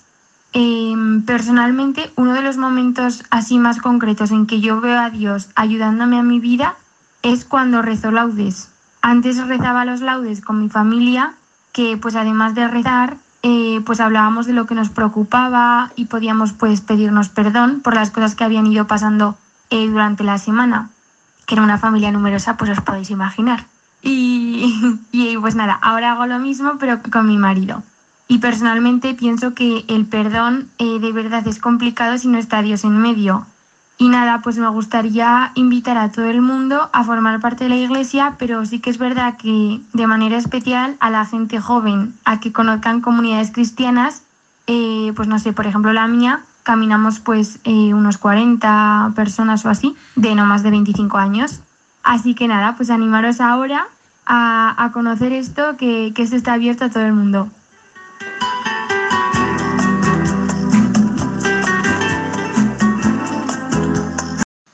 Eh, 0.53 0.95
personalmente, 1.27 2.11
uno 2.15 2.33
de 2.33 2.41
los 2.41 2.57
momentos 2.57 3.23
así 3.29 3.59
más 3.59 3.77
concretos 3.77 4.31
en 4.31 4.47
que 4.47 4.61
yo 4.61 4.81
veo 4.81 4.99
a 4.99 5.11
Dios 5.11 5.49
ayudándome 5.53 6.17
a 6.17 6.23
mi 6.23 6.39
vida 6.39 6.73
es 7.21 7.45
cuando 7.45 7.83
rezo 7.83 8.09
laudes. 8.09 8.71
Antes 9.03 9.37
rezaba 9.45 9.85
los 9.85 10.01
laudes 10.01 10.41
con 10.41 10.59
mi 10.59 10.69
familia, 10.69 11.35
que 11.71 11.97
pues 11.97 12.15
además 12.15 12.55
de 12.55 12.67
rezar, 12.67 13.17
eh, 13.43 13.79
pues 13.85 13.99
hablábamos 13.99 14.47
de 14.47 14.53
lo 14.53 14.65
que 14.65 14.73
nos 14.73 14.89
preocupaba 14.89 15.91
y 15.95 16.05
podíamos 16.05 16.51
pues 16.51 16.81
pedirnos 16.81 17.29
perdón 17.29 17.81
por 17.81 17.93
las 17.93 18.09
cosas 18.09 18.33
que 18.33 18.43
habían 18.43 18.65
ido 18.65 18.87
pasando 18.87 19.37
eh, 19.69 19.87
durante 19.87 20.23
la 20.23 20.39
semana, 20.39 20.89
que 21.45 21.55
era 21.55 21.63
una 21.63 21.77
familia 21.77 22.11
numerosa, 22.11 22.57
pues 22.57 22.71
os 22.71 22.81
podéis 22.81 23.09
imaginar. 23.09 23.65
Y, 24.01 24.99
y 25.11 25.37
pues 25.37 25.55
nada, 25.55 25.79
ahora 25.81 26.11
hago 26.11 26.25
lo 26.25 26.39
mismo, 26.39 26.73
pero 26.79 26.99
con 27.11 27.27
mi 27.27 27.37
marido. 27.37 27.83
Y 28.27 28.39
personalmente 28.39 29.13
pienso 29.13 29.53
que 29.53 29.85
el 29.87 30.05
perdón 30.05 30.69
eh, 30.79 30.99
de 30.99 31.11
verdad 31.11 31.47
es 31.47 31.59
complicado 31.59 32.17
si 32.17 32.27
no 32.27 32.37
está 32.37 32.61
Dios 32.61 32.83
en 32.83 32.97
medio. 32.97 33.45
Y 33.97 34.09
nada, 34.09 34.41
pues 34.41 34.57
me 34.57 34.67
gustaría 34.67 35.51
invitar 35.55 35.97
a 35.97 36.11
todo 36.11 36.25
el 36.25 36.41
mundo 36.41 36.89
a 36.91 37.03
formar 37.03 37.39
parte 37.39 37.65
de 37.65 37.69
la 37.69 37.77
iglesia, 37.77 38.35
pero 38.37 38.65
sí 38.65 38.79
que 38.79 38.89
es 38.89 38.97
verdad 38.97 39.37
que 39.37 39.79
de 39.93 40.07
manera 40.07 40.37
especial 40.37 40.97
a 40.99 41.09
la 41.09 41.25
gente 41.25 41.61
joven, 41.61 42.13
a 42.25 42.39
que 42.41 42.51
conozcan 42.51 42.99
comunidades 42.99 43.51
cristianas, 43.51 44.23
eh, 44.67 45.13
pues 45.15 45.29
no 45.29 45.39
sé, 45.39 45.53
por 45.53 45.65
ejemplo 45.65 45.93
la 45.93 46.07
mía, 46.07 46.41
caminamos 46.65 47.19
pues 47.19 47.59
eh, 47.63 47.93
unos 47.93 48.17
40 48.17 49.13
personas 49.15 49.63
o 49.65 49.69
así, 49.69 49.95
de 50.15 50.35
no 50.35 50.45
más 50.45 50.63
de 50.63 50.71
25 50.71 51.17
años. 51.17 51.61
Así 52.03 52.33
que 52.33 52.47
nada, 52.47 52.75
pues 52.75 52.89
animaros 52.89 53.39
ahora 53.39 53.87
a, 54.25 54.83
a 54.83 54.91
conocer 54.91 55.31
esto, 55.31 55.77
que, 55.77 56.11
que 56.13 56.23
esto 56.23 56.35
está 56.35 56.53
abierto 56.53 56.85
a 56.85 56.89
todo 56.89 57.05
el 57.05 57.13
mundo. 57.13 57.49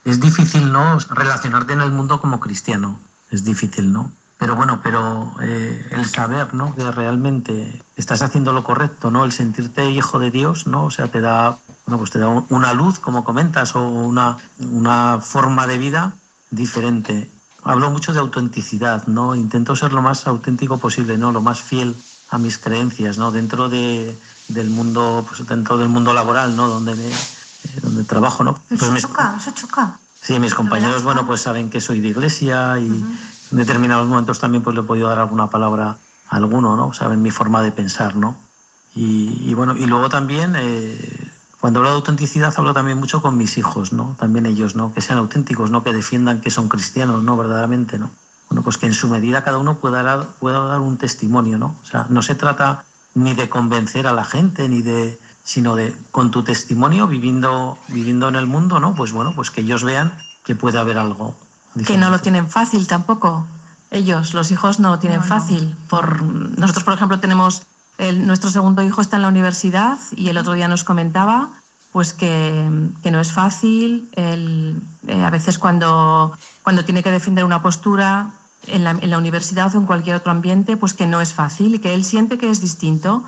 Es 0.06 0.20
difícil, 0.20 0.72
¿no? 0.72 0.98
Relacionarte 1.10 1.74
en 1.74 1.82
el 1.82 1.92
mundo 1.92 2.20
como 2.22 2.40
cristiano. 2.40 3.00
Es 3.30 3.44
difícil, 3.44 3.92
¿no? 3.92 4.12
Pero 4.42 4.56
bueno, 4.56 4.82
pero 4.82 5.36
eh, 5.40 5.88
el 5.92 6.04
saber, 6.08 6.56
¿no? 6.56 6.74
Que 6.74 6.90
realmente 6.92 7.80
estás 7.96 8.24
haciendo 8.24 8.54
lo 8.54 8.64
correcto, 8.64 9.12
¿no? 9.12 9.24
El 9.24 9.32
sentirte 9.32 9.92
hijo 9.92 10.18
de 10.18 10.32
Dios, 10.32 10.66
¿no? 10.66 10.86
O 10.86 10.90
sea, 10.90 11.10
te 11.10 11.22
da, 11.22 11.60
bueno, 11.86 12.00
pues 12.00 12.10
te 12.10 12.18
da 12.18 12.28
una 12.50 12.74
luz, 12.74 12.98
como 12.98 13.24
comentas, 13.24 13.76
o 13.76 13.88
una, 13.88 14.38
una 14.58 15.20
forma 15.22 15.68
de 15.68 15.78
vida 15.78 16.14
diferente. 16.50 17.30
Hablo 17.64 17.92
mucho 17.92 18.14
de 18.14 18.20
autenticidad, 18.20 19.06
¿no? 19.06 19.36
Intento 19.36 19.76
ser 19.76 19.94
lo 19.94 20.02
más 20.02 20.26
auténtico 20.26 20.80
posible, 20.80 21.20
¿no? 21.20 21.32
Lo 21.32 21.42
más 21.42 21.62
fiel 21.62 21.96
a 22.32 22.40
mis 22.40 22.58
creencias, 22.58 23.20
¿no? 23.20 23.30
Dentro 23.32 23.70
de, 23.70 24.18
del 24.48 24.72
mundo, 24.72 25.24
pues 25.30 25.46
dentro 25.48 25.78
del 25.78 25.90
mundo 25.90 26.16
laboral, 26.16 26.56
¿no? 26.56 26.68
Donde 26.68 26.96
me, 26.96 27.10
eh, 27.10 27.80
donde 27.84 28.04
trabajo, 28.06 28.44
¿no? 28.44 28.60
Eso 28.72 28.78
Pues 28.80 28.92
mis- 28.92 29.02
choca, 29.04 29.36
eso 29.40 29.52
choca. 29.52 30.00
Sí, 30.20 30.40
mis 30.40 30.54
compañeros, 30.54 31.04
bueno, 31.04 31.26
pues 31.26 31.42
saben 31.42 31.70
que 31.72 31.82
soy 31.82 32.00
de 32.00 32.10
iglesia 32.10 32.78
y 32.80 33.04
en 33.52 33.58
determinados 33.58 34.08
momentos 34.08 34.40
también 34.40 34.64
pues 34.64 34.76
le 34.76 34.82
he 34.82 34.86
podido 34.86 35.10
dar 35.10 35.20
alguna 35.20 35.50
palabra 35.50 35.98
a 36.30 36.36
alguno, 36.36 36.76
¿no? 36.76 36.94
Saben 36.94 37.22
mi 37.22 37.32
forma 37.32 37.62
de 37.62 37.72
pensar, 37.72 38.16
¿no? 38.16 38.38
Y, 38.96 39.50
y 39.50 39.54
bueno, 39.54 39.76
y 39.76 39.86
luego 39.86 40.10
también, 40.10 40.56
eh, 40.58 41.30
cuando 41.60 41.80
hablo 41.80 41.92
de 41.92 41.96
autenticidad, 41.98 42.54
hablo 42.58 42.74
también 42.74 42.98
mucho 42.98 43.22
con 43.22 43.38
mis 43.38 43.58
hijos, 43.58 43.94
¿no? 43.94 44.16
También 44.20 44.46
ellos, 44.46 44.76
¿no? 44.76 44.94
Que 44.94 45.02
sean 45.02 45.20
auténticos, 45.20 45.72
¿no? 45.72 45.84
Que 45.84 45.94
defiendan 45.94 46.42
que 46.42 46.50
son 46.50 46.70
cristianos, 46.70 47.24
¿no? 47.24 47.38
Verdaderamente, 47.38 48.00
¿no? 48.00 48.12
Bueno, 48.50 48.64
pues 48.64 48.78
que 48.78 48.86
en 48.86 48.94
su 48.94 49.08
medida 49.08 49.44
cada 49.44 49.58
uno 49.58 49.78
pueda 49.78 50.04
dar, 50.04 50.28
pueda 50.40 50.60
dar 50.66 50.82
un 50.82 50.98
testimonio, 50.98 51.58
¿no? 51.58 51.78
O 51.82 51.86
sea, 51.86 52.08
no 52.10 52.22
se 52.22 52.36
trata 52.36 52.86
ni 53.14 53.34
de 53.34 53.50
convencer 53.50 54.08
a 54.08 54.14
la 54.14 54.26
gente, 54.26 54.68
ni 54.68 54.82
de 54.82 55.20
sino 55.44 55.76
de 55.76 55.96
con 56.12 56.32
tu 56.32 56.44
testimonio 56.44 57.08
viviendo 57.08 57.78
viviendo 57.88 58.28
en 58.28 58.36
el 58.36 58.48
mundo, 58.48 58.80
¿no? 58.80 58.94
Pues 58.94 59.12
bueno, 59.12 59.34
pues 59.36 59.52
que 59.52 59.62
ellos 59.62 59.84
vean 59.84 60.18
que 60.44 60.56
puede 60.56 60.80
haber 60.80 60.98
algo. 60.98 61.36
Que 61.86 61.98
no 61.98 62.10
lo 62.10 62.20
tienen 62.20 62.50
fácil 62.50 62.88
tampoco. 62.88 63.48
Ellos, 63.92 64.34
los 64.34 64.52
hijos, 64.52 64.80
no 64.80 64.90
lo 64.90 65.00
tienen 65.00 65.20
No, 65.20 65.26
no. 65.26 65.30
fácil. 65.30 65.76
Por 65.90 66.22
nosotros, 66.24 66.84
por 66.84 66.94
ejemplo, 66.94 67.20
tenemos 67.20 67.64
el- 67.98 68.26
nuestro 68.26 68.50
segundo 68.50 68.82
hijo 68.84 69.02
está 69.02 69.18
en 69.18 69.22
la 69.24 69.28
universidad 69.28 69.98
y 70.16 70.30
el 70.30 70.38
otro 70.38 70.54
día 70.54 70.68
nos 70.68 70.84
comentaba 70.84 71.50
pues 71.92 72.14
que, 72.14 72.90
que 73.04 73.12
no 73.12 73.20
es 73.20 73.34
fácil. 73.34 74.10
El- 74.14 74.82
eh, 75.08 75.24
a 75.24 75.30
veces 75.30 75.58
cuando, 75.60 76.38
cuando 76.64 76.86
tiene 76.86 77.04
que 77.04 77.12
defender 77.12 77.44
una 77.44 77.62
postura 77.62 78.32
en 78.68 78.84
la, 78.86 78.92
en 78.92 79.10
la 79.10 79.18
universidad 79.18 79.76
o 79.76 79.78
en 79.78 79.86
cualquier 79.86 80.16
otro 80.16 80.32
ambiente, 80.32 80.78
pues 80.78 80.94
que 80.94 81.06
no 81.06 81.20
es 81.20 81.34
fácil 81.34 81.76
y 81.76 81.80
que 81.80 81.94
él 81.94 82.06
siente 82.06 82.38
que 82.38 82.50
es 82.50 82.62
distinto. 82.62 83.24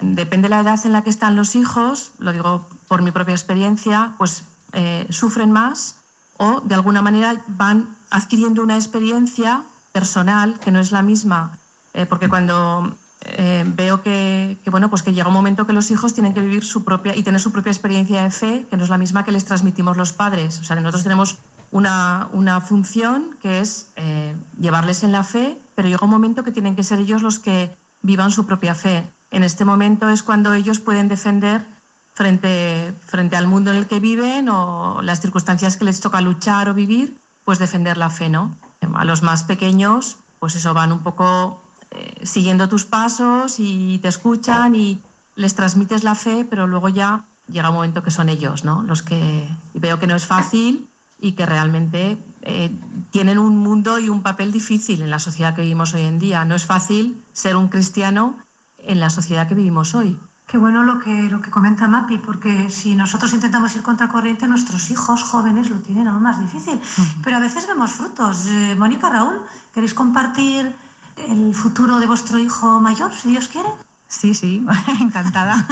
Depende 0.00 0.48
de 0.48 0.54
la 0.56 0.60
edad 0.60 0.80
en 0.84 0.92
la 0.92 1.02
que 1.02 1.10
están 1.10 1.36
los 1.36 1.54
hijos, 1.56 2.12
lo 2.18 2.32
digo 2.32 2.68
por 2.88 3.00
mi 3.02 3.12
propia 3.12 3.34
experiencia, 3.34 4.12
pues 4.18 4.44
eh, 4.72 5.06
sufren 5.10 5.50
más 5.52 5.96
o 6.36 6.60
de 6.60 6.74
alguna 6.74 7.02
manera 7.02 7.42
van 7.48 7.96
adquiriendo 8.10 8.62
una 8.62 8.76
experiencia 8.76 9.62
personal 9.92 10.58
que 10.60 10.70
no 10.70 10.80
es 10.80 10.92
la 10.92 11.02
misma, 11.02 11.58
Eh, 11.94 12.06
porque 12.06 12.28
cuando 12.28 12.96
eh, 13.20 13.64
veo 13.66 14.02
que, 14.02 14.56
bueno, 14.70 14.88
pues 14.88 15.02
que 15.02 15.12
llega 15.12 15.28
un 15.28 15.34
momento 15.34 15.66
que 15.66 15.72
los 15.72 15.90
hijos 15.90 16.14
tienen 16.14 16.32
que 16.34 16.40
vivir 16.40 16.64
su 16.64 16.84
propia 16.84 17.14
y 17.14 17.22
tener 17.22 17.40
su 17.40 17.52
propia 17.52 17.70
experiencia 17.70 18.22
de 18.22 18.30
fe, 18.30 18.66
que 18.68 18.76
no 18.76 18.84
es 18.84 18.90
la 18.90 18.98
misma 18.98 19.24
que 19.24 19.32
les 19.32 19.44
transmitimos 19.44 19.96
los 19.96 20.12
padres. 20.12 20.58
O 20.60 20.64
sea, 20.64 20.76
nosotros 20.76 21.02
tenemos 21.02 21.38
una, 21.70 22.28
una 22.32 22.60
función 22.60 23.36
que 23.40 23.60
es 23.60 23.88
eh, 23.96 24.34
llevarles 24.58 25.02
en 25.02 25.12
la 25.12 25.24
fe, 25.24 25.58
pero 25.74 25.88
llega 25.88 26.04
un 26.04 26.10
momento 26.10 26.44
que 26.44 26.52
tienen 26.52 26.76
que 26.76 26.82
ser 26.82 26.98
ellos 26.98 27.22
los 27.22 27.38
que 27.38 27.76
vivan 28.02 28.30
su 28.30 28.46
propia 28.46 28.74
fe. 28.74 29.08
En 29.30 29.44
este 29.44 29.64
momento 29.64 30.08
es 30.08 30.22
cuando 30.22 30.52
ellos 30.54 30.80
pueden 30.80 31.08
defender 31.08 31.66
frente, 32.14 32.94
frente 33.06 33.36
al 33.36 33.46
mundo 33.46 33.70
en 33.70 33.78
el 33.78 33.86
que 33.86 34.00
viven 34.00 34.48
o 34.48 35.02
las 35.02 35.20
circunstancias 35.20 35.76
que 35.76 35.84
les 35.84 36.00
toca 36.00 36.20
luchar 36.20 36.68
o 36.68 36.74
vivir, 36.74 37.18
pues 37.44 37.58
defender 37.58 37.96
la 37.96 38.10
fe, 38.10 38.28
¿no? 38.28 38.54
A 38.94 39.04
los 39.04 39.22
más 39.22 39.44
pequeños, 39.44 40.18
pues 40.38 40.54
eso, 40.54 40.74
van 40.74 40.92
un 40.92 41.02
poco 41.02 41.62
eh, 41.90 42.24
siguiendo 42.24 42.68
tus 42.68 42.84
pasos 42.84 43.56
y 43.58 43.98
te 43.98 44.08
escuchan 44.08 44.74
y 44.74 45.00
les 45.34 45.54
transmites 45.54 46.04
la 46.04 46.14
fe, 46.14 46.46
pero 46.48 46.66
luego 46.66 46.88
ya 46.88 47.24
llega 47.48 47.70
un 47.70 47.76
momento 47.76 48.02
que 48.02 48.10
son 48.10 48.28
ellos, 48.28 48.64
¿no? 48.64 48.82
Los 48.82 49.02
que 49.02 49.48
y 49.74 49.78
veo 49.78 49.98
que 49.98 50.06
no 50.06 50.16
es 50.16 50.26
fácil 50.26 50.88
y 51.20 51.32
que 51.32 51.46
realmente 51.46 52.18
eh, 52.42 52.74
tienen 53.10 53.38
un 53.38 53.58
mundo 53.58 53.98
y 53.98 54.08
un 54.08 54.22
papel 54.22 54.52
difícil 54.52 55.02
en 55.02 55.10
la 55.10 55.18
sociedad 55.18 55.54
que 55.54 55.62
vivimos 55.62 55.94
hoy 55.94 56.02
en 56.02 56.18
día. 56.18 56.44
No 56.44 56.54
es 56.54 56.66
fácil 56.66 57.22
ser 57.32 57.56
un 57.56 57.68
cristiano 57.68 58.38
en 58.78 58.98
la 58.98 59.08
sociedad 59.08 59.48
que 59.48 59.54
vivimos 59.54 59.94
hoy. 59.94 60.18
Qué 60.52 60.58
bueno 60.58 60.84
lo 60.84 60.98
que, 60.98 61.30
lo 61.30 61.40
que 61.40 61.50
comenta 61.50 61.88
Mapi, 61.88 62.18
porque 62.18 62.68
si 62.68 62.94
nosotros 62.94 63.32
intentamos 63.32 63.74
ir 63.74 63.80
contracorriente, 63.80 64.46
nuestros 64.46 64.90
hijos 64.90 65.22
jóvenes 65.22 65.70
lo 65.70 65.76
tienen 65.76 66.06
aún 66.06 66.22
más 66.22 66.38
difícil. 66.38 66.78
Pero 67.24 67.38
a 67.38 67.40
veces 67.40 67.66
vemos 67.66 67.92
frutos. 67.92 68.44
Eh, 68.48 68.76
Mónica, 68.78 69.08
Raúl, 69.08 69.40
¿queréis 69.72 69.94
compartir 69.94 70.76
el 71.16 71.54
futuro 71.54 71.98
de 72.00 72.06
vuestro 72.06 72.38
hijo 72.38 72.82
mayor, 72.82 73.14
si 73.14 73.30
Dios 73.30 73.48
quiere? 73.48 73.70
Sí, 74.08 74.34
sí, 74.34 74.62
encantada. 75.00 75.66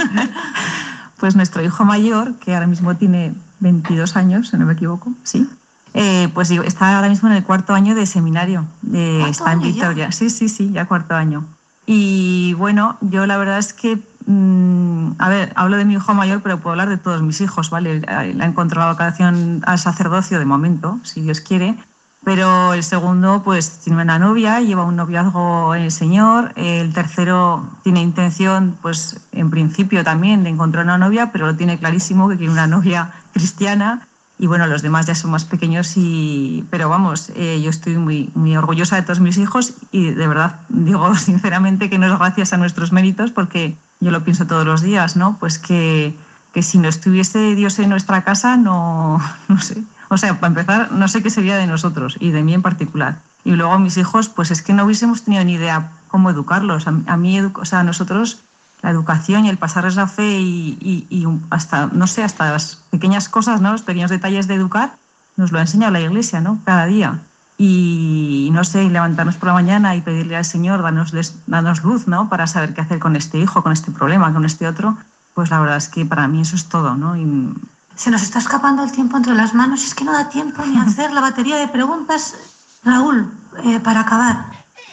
Pues 1.19 1.37
nuestro 1.37 1.62
hijo 1.62 1.85
mayor, 1.85 2.37
que 2.37 2.55
ahora 2.55 2.66
mismo 2.66 2.97
tiene 2.97 3.35
22 3.59 4.16
años, 4.16 4.49
si 4.49 4.57
no 4.57 4.64
me 4.64 4.73
equivoco, 4.73 5.12
sí. 5.25 5.47
Eh, 5.93 6.31
pues 6.33 6.51
está 6.51 6.97
ahora 6.97 7.11
mismo 7.11 7.29
en 7.29 7.35
el 7.35 7.45
cuarto 7.45 7.75
año 7.75 7.95
de 7.95 8.07
seminario, 8.07 8.64
¿Cuarto 8.81 9.27
está 9.27 9.53
en 9.53 9.59
año 9.59 9.69
ya? 9.69 9.73
Victoria. 9.75 10.12
Sí, 10.12 10.31
sí, 10.31 10.49
sí, 10.49 10.71
ya 10.73 10.87
cuarto 10.87 11.14
año. 11.14 11.45
Y 11.85 12.55
bueno, 12.55 12.97
yo 13.03 13.27
la 13.27 13.37
verdad 13.37 13.59
es 13.59 13.75
que, 13.75 14.01
mm, 14.31 15.12
a 15.19 15.29
ver, 15.29 15.53
hablo 15.57 15.77
de 15.77 15.85
mi 15.85 15.95
hijo 15.95 16.14
mayor, 16.14 16.40
pero 16.43 16.59
puedo 16.59 16.73
hablar 16.73 16.88
de 16.88 16.99
todos 16.99 17.23
mis 17.23 17.40
hijos, 17.40 17.71
¿vale? 17.71 18.01
Le 18.01 18.07
ha 18.09 18.47
encontrado 18.47 18.90
vocación 18.90 19.62
al 19.66 19.79
sacerdocio 19.79 20.38
de 20.38 20.45
momento, 20.45 20.99
si 21.03 21.21
Dios 21.21 21.40
quiere. 21.40 21.77
Pero 22.23 22.75
el 22.75 22.83
segundo, 22.83 23.43
pues 23.43 23.81
tiene 23.81 24.03
una 24.03 24.19
novia, 24.19 24.61
lleva 24.61 24.85
un 24.85 24.97
noviazgo 24.97 25.75
en 25.75 25.85
el 25.85 25.90
Señor. 25.90 26.53
El 26.55 26.93
tercero 26.93 27.71
tiene 27.83 28.03
intención, 28.03 28.77
pues 28.83 29.21
en 29.33 29.51
principio 29.51 30.05
también, 30.05 30.45
de 30.45 30.51
encontrar 30.51 30.85
una 30.85 30.99
novia, 30.99 31.33
pero 31.33 31.47
lo 31.47 31.57
tiene 31.57 31.79
clarísimo 31.79 32.29
que 32.29 32.37
quiere 32.37 32.53
una 32.53 32.66
novia 32.66 33.12
cristiana. 33.33 34.07
Y 34.38 34.47
bueno, 34.47 34.66
los 34.66 34.83
demás 34.83 35.07
ya 35.07 35.14
son 35.14 35.31
más 35.31 35.45
pequeños, 35.45 35.93
y, 35.97 36.64
pero 36.71 36.88
vamos, 36.88 37.31
eh, 37.37 37.61
yo 37.62 37.69
estoy 37.69 37.97
muy, 37.97 38.31
muy 38.35 38.57
orgullosa 38.57 38.97
de 38.97 39.03
todos 39.03 39.21
mis 39.21 39.37
hijos 39.37 39.75
y 39.93 40.12
de 40.12 40.27
verdad 40.27 40.61
digo 40.71 41.14
sinceramente 41.16 41.90
que 41.90 41.99
no 41.99 42.07
es 42.07 42.19
gracias 42.19 42.55
a 42.55 42.57
nuestros 42.57 42.90
méritos, 42.90 43.33
porque 43.33 43.77
yo 44.01 44.11
lo 44.11 44.25
pienso 44.25 44.47
todos 44.47 44.65
los 44.65 44.83
días, 44.83 45.17
¿no? 45.17 45.37
Pues 45.39 45.59
que, 45.59 46.17
que 46.53 46.63
si 46.63 46.79
no 46.79 46.89
estuviese 46.89 47.55
Dios 47.55 47.79
en 47.79 47.91
nuestra 47.91 48.23
casa, 48.25 48.57
no, 48.57 49.21
no 49.49 49.61
sé. 49.61 49.83
O 50.09 50.17
sea, 50.17 50.41
para 50.41 50.49
empezar, 50.49 50.93
no 50.93 51.07
sé 51.09 51.23
qué 51.23 51.31
sería 51.31 51.57
de 51.57 51.67
nosotros 51.67 52.17
y 52.19 52.31
de 52.31 52.43
mí 52.43 52.55
en 52.55 52.63
particular. 52.63 53.21
Y 53.45 53.53
luego 53.53 53.79
mis 53.79 53.97
hijos, 53.97 54.29
pues 54.29 54.51
es 54.51 54.61
que 54.63 54.73
no 54.75 54.85
hubiésemos 54.85 55.23
tenido 55.23 55.45
ni 55.45 55.55
idea 55.55 55.93
cómo 56.09 56.31
educarlos. 56.31 56.87
A, 56.89 56.95
a 57.07 57.17
mí, 57.17 57.41
o 57.41 57.65
sea, 57.65 57.83
nosotros 57.85 58.41
la 58.83 58.91
educación 58.91 59.45
y 59.45 59.51
el 59.51 59.59
pasarles 59.59 59.95
la 59.97 60.07
fe 60.09 60.41
y, 60.41 60.79
y- 60.81 61.07
y 61.11 61.27
hasta, 61.51 61.87
no 61.93 62.07
sé, 62.07 62.25
hasta 62.25 62.51
las 62.51 62.77
pequeñas 62.91 63.29
cosas, 63.29 63.61
¿no? 63.61 63.73
Los 63.73 63.83
pequeños 63.83 64.11
detalles 64.11 64.49
de 64.49 64.55
educar, 64.55 64.97
nos 65.37 65.53
lo 65.53 65.59
ha 65.59 65.63
enseñado 65.63 65.93
la 65.93 66.01
iglesia, 66.01 66.41
¿no? 66.41 66.59
Cada 66.65 66.87
día. 66.87 67.21
Y 67.62 68.49
no 68.55 68.64
sé, 68.64 68.85
y 68.85 68.88
levantarnos 68.88 69.37
por 69.37 69.49
la 69.49 69.53
mañana 69.53 69.94
y 69.94 70.01
pedirle 70.01 70.35
al 70.35 70.46
Señor, 70.46 70.81
danos, 70.81 71.12
danos 71.46 71.85
luz, 71.85 72.09
¿no? 72.09 72.27
Para 72.31 72.46
saber 72.46 72.73
qué 72.73 72.81
hacer 72.81 72.99
con 72.99 73.16
este 73.16 73.37
hijo, 73.37 73.62
con 73.62 73.73
este 73.73 73.90
problema, 73.90 74.33
con 74.33 74.46
este 74.46 74.66
otro. 74.66 74.96
Pues 75.35 75.51
la 75.51 75.61
verdad 75.61 75.77
es 75.77 75.90
que 75.90 76.07
para 76.07 76.27
mí 76.27 76.40
eso 76.40 76.57
es 76.57 76.70
todo, 76.70 76.94
¿no? 76.94 77.18
Y 77.18 77.53
Se 77.96 78.11
nos 78.11 78.23
está 78.23 78.38
escapando 78.38 78.83
el 78.83 78.90
tiempo 78.92 79.18
entre 79.18 79.35
las 79.35 79.53
manos 79.53 79.83
y 79.83 79.88
es 79.88 79.94
que 79.94 80.05
no 80.05 80.12
da 80.12 80.31
tiempo 80.31 80.64
ni 80.64 80.79
a 80.79 80.85
hacer 80.85 81.12
la 81.12 81.20
batería 81.20 81.57
de 81.57 81.68
preguntas. 81.68 82.35
Raúl, 82.83 83.31
eh, 83.62 83.79
para 83.81 84.01
acabar, 84.01 84.46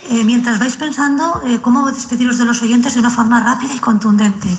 eh, 0.10 0.26
mientras 0.26 0.60
vais 0.60 0.76
pensando 0.76 1.42
eh, 1.46 1.62
cómo 1.62 1.90
despediros 1.90 2.38
de 2.38 2.44
los 2.44 2.62
oyentes 2.62 2.96
de 2.96 3.00
una 3.00 3.12
forma 3.12 3.40
rápida 3.40 3.76
y 3.76 3.80
contundente. 3.80 4.50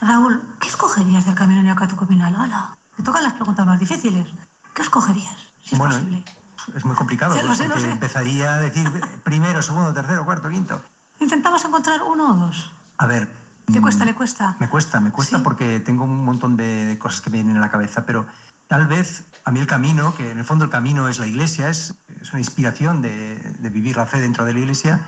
Raúl, 0.00 0.40
¿qué 0.58 0.68
escogerías 0.68 1.26
del 1.26 1.34
camino 1.34 1.62
neocatecumenal? 1.62 2.34
¡Hala! 2.34 2.78
Te 2.96 3.02
tocan 3.02 3.24
las 3.24 3.34
preguntas 3.34 3.66
más 3.66 3.78
difíciles. 3.78 4.26
¿Qué 4.74 4.80
escogerías? 4.80 5.36
Si 5.62 5.74
es 5.74 5.78
Bueno, 5.78 5.96
posible. 5.96 6.24
Es 6.74 6.84
muy 6.84 6.94
complicado, 6.96 7.34
Sí, 7.34 7.40
lo 7.46 7.54
sé, 7.54 7.64
lo 7.64 7.70
porque 7.74 7.86
sé. 7.86 7.90
empezaría 7.92 8.54
a 8.54 8.58
decir 8.60 8.90
primero, 9.24 9.62
segundo, 9.62 9.92
tercero, 9.92 10.24
cuarto, 10.24 10.48
quinto. 10.48 10.80
Intentamos 11.20 11.64
encontrar 11.64 12.02
uno 12.02 12.32
o 12.32 12.36
dos. 12.36 12.72
A 12.98 13.06
ver. 13.06 13.28
¿Qué 13.72 13.80
mm, 13.80 13.82
cuesta? 13.82 14.04
¿Le 14.04 14.14
cuesta? 14.14 14.56
Me 14.60 14.68
cuesta, 14.68 15.00
me 15.00 15.10
cuesta 15.10 15.42
porque 15.42 15.80
tengo 15.80 16.04
un 16.04 16.24
montón 16.24 16.56
de, 16.56 16.96
cosas 16.98 17.20
que 17.20 17.28
me 17.30 17.36
vienen 17.38 17.56
a 17.58 17.60
la 17.60 17.70
cabeza, 17.70 18.06
pero 18.06 18.26
tal 18.66 18.86
vez 18.86 19.24
a 19.44 19.50
mí 19.50 19.60
el 19.60 19.66
camino, 19.66 20.14
que 20.14 20.30
en 20.30 20.38
el 20.38 20.44
fondo 20.44 20.64
el 20.64 20.70
camino 20.70 21.06
es 21.08 21.18
la 21.18 21.26
iglesia, 21.26 21.68
es, 21.68 21.94
es 22.20 22.30
una 22.30 22.40
inspiración 22.40 23.02
de, 23.02 23.36
de 23.58 23.68
vivir 23.68 23.96
la 23.96 24.06
fe 24.06 24.20
dentro 24.20 24.44
de 24.46 24.54
la 24.54 24.60
iglesia, 24.60 25.06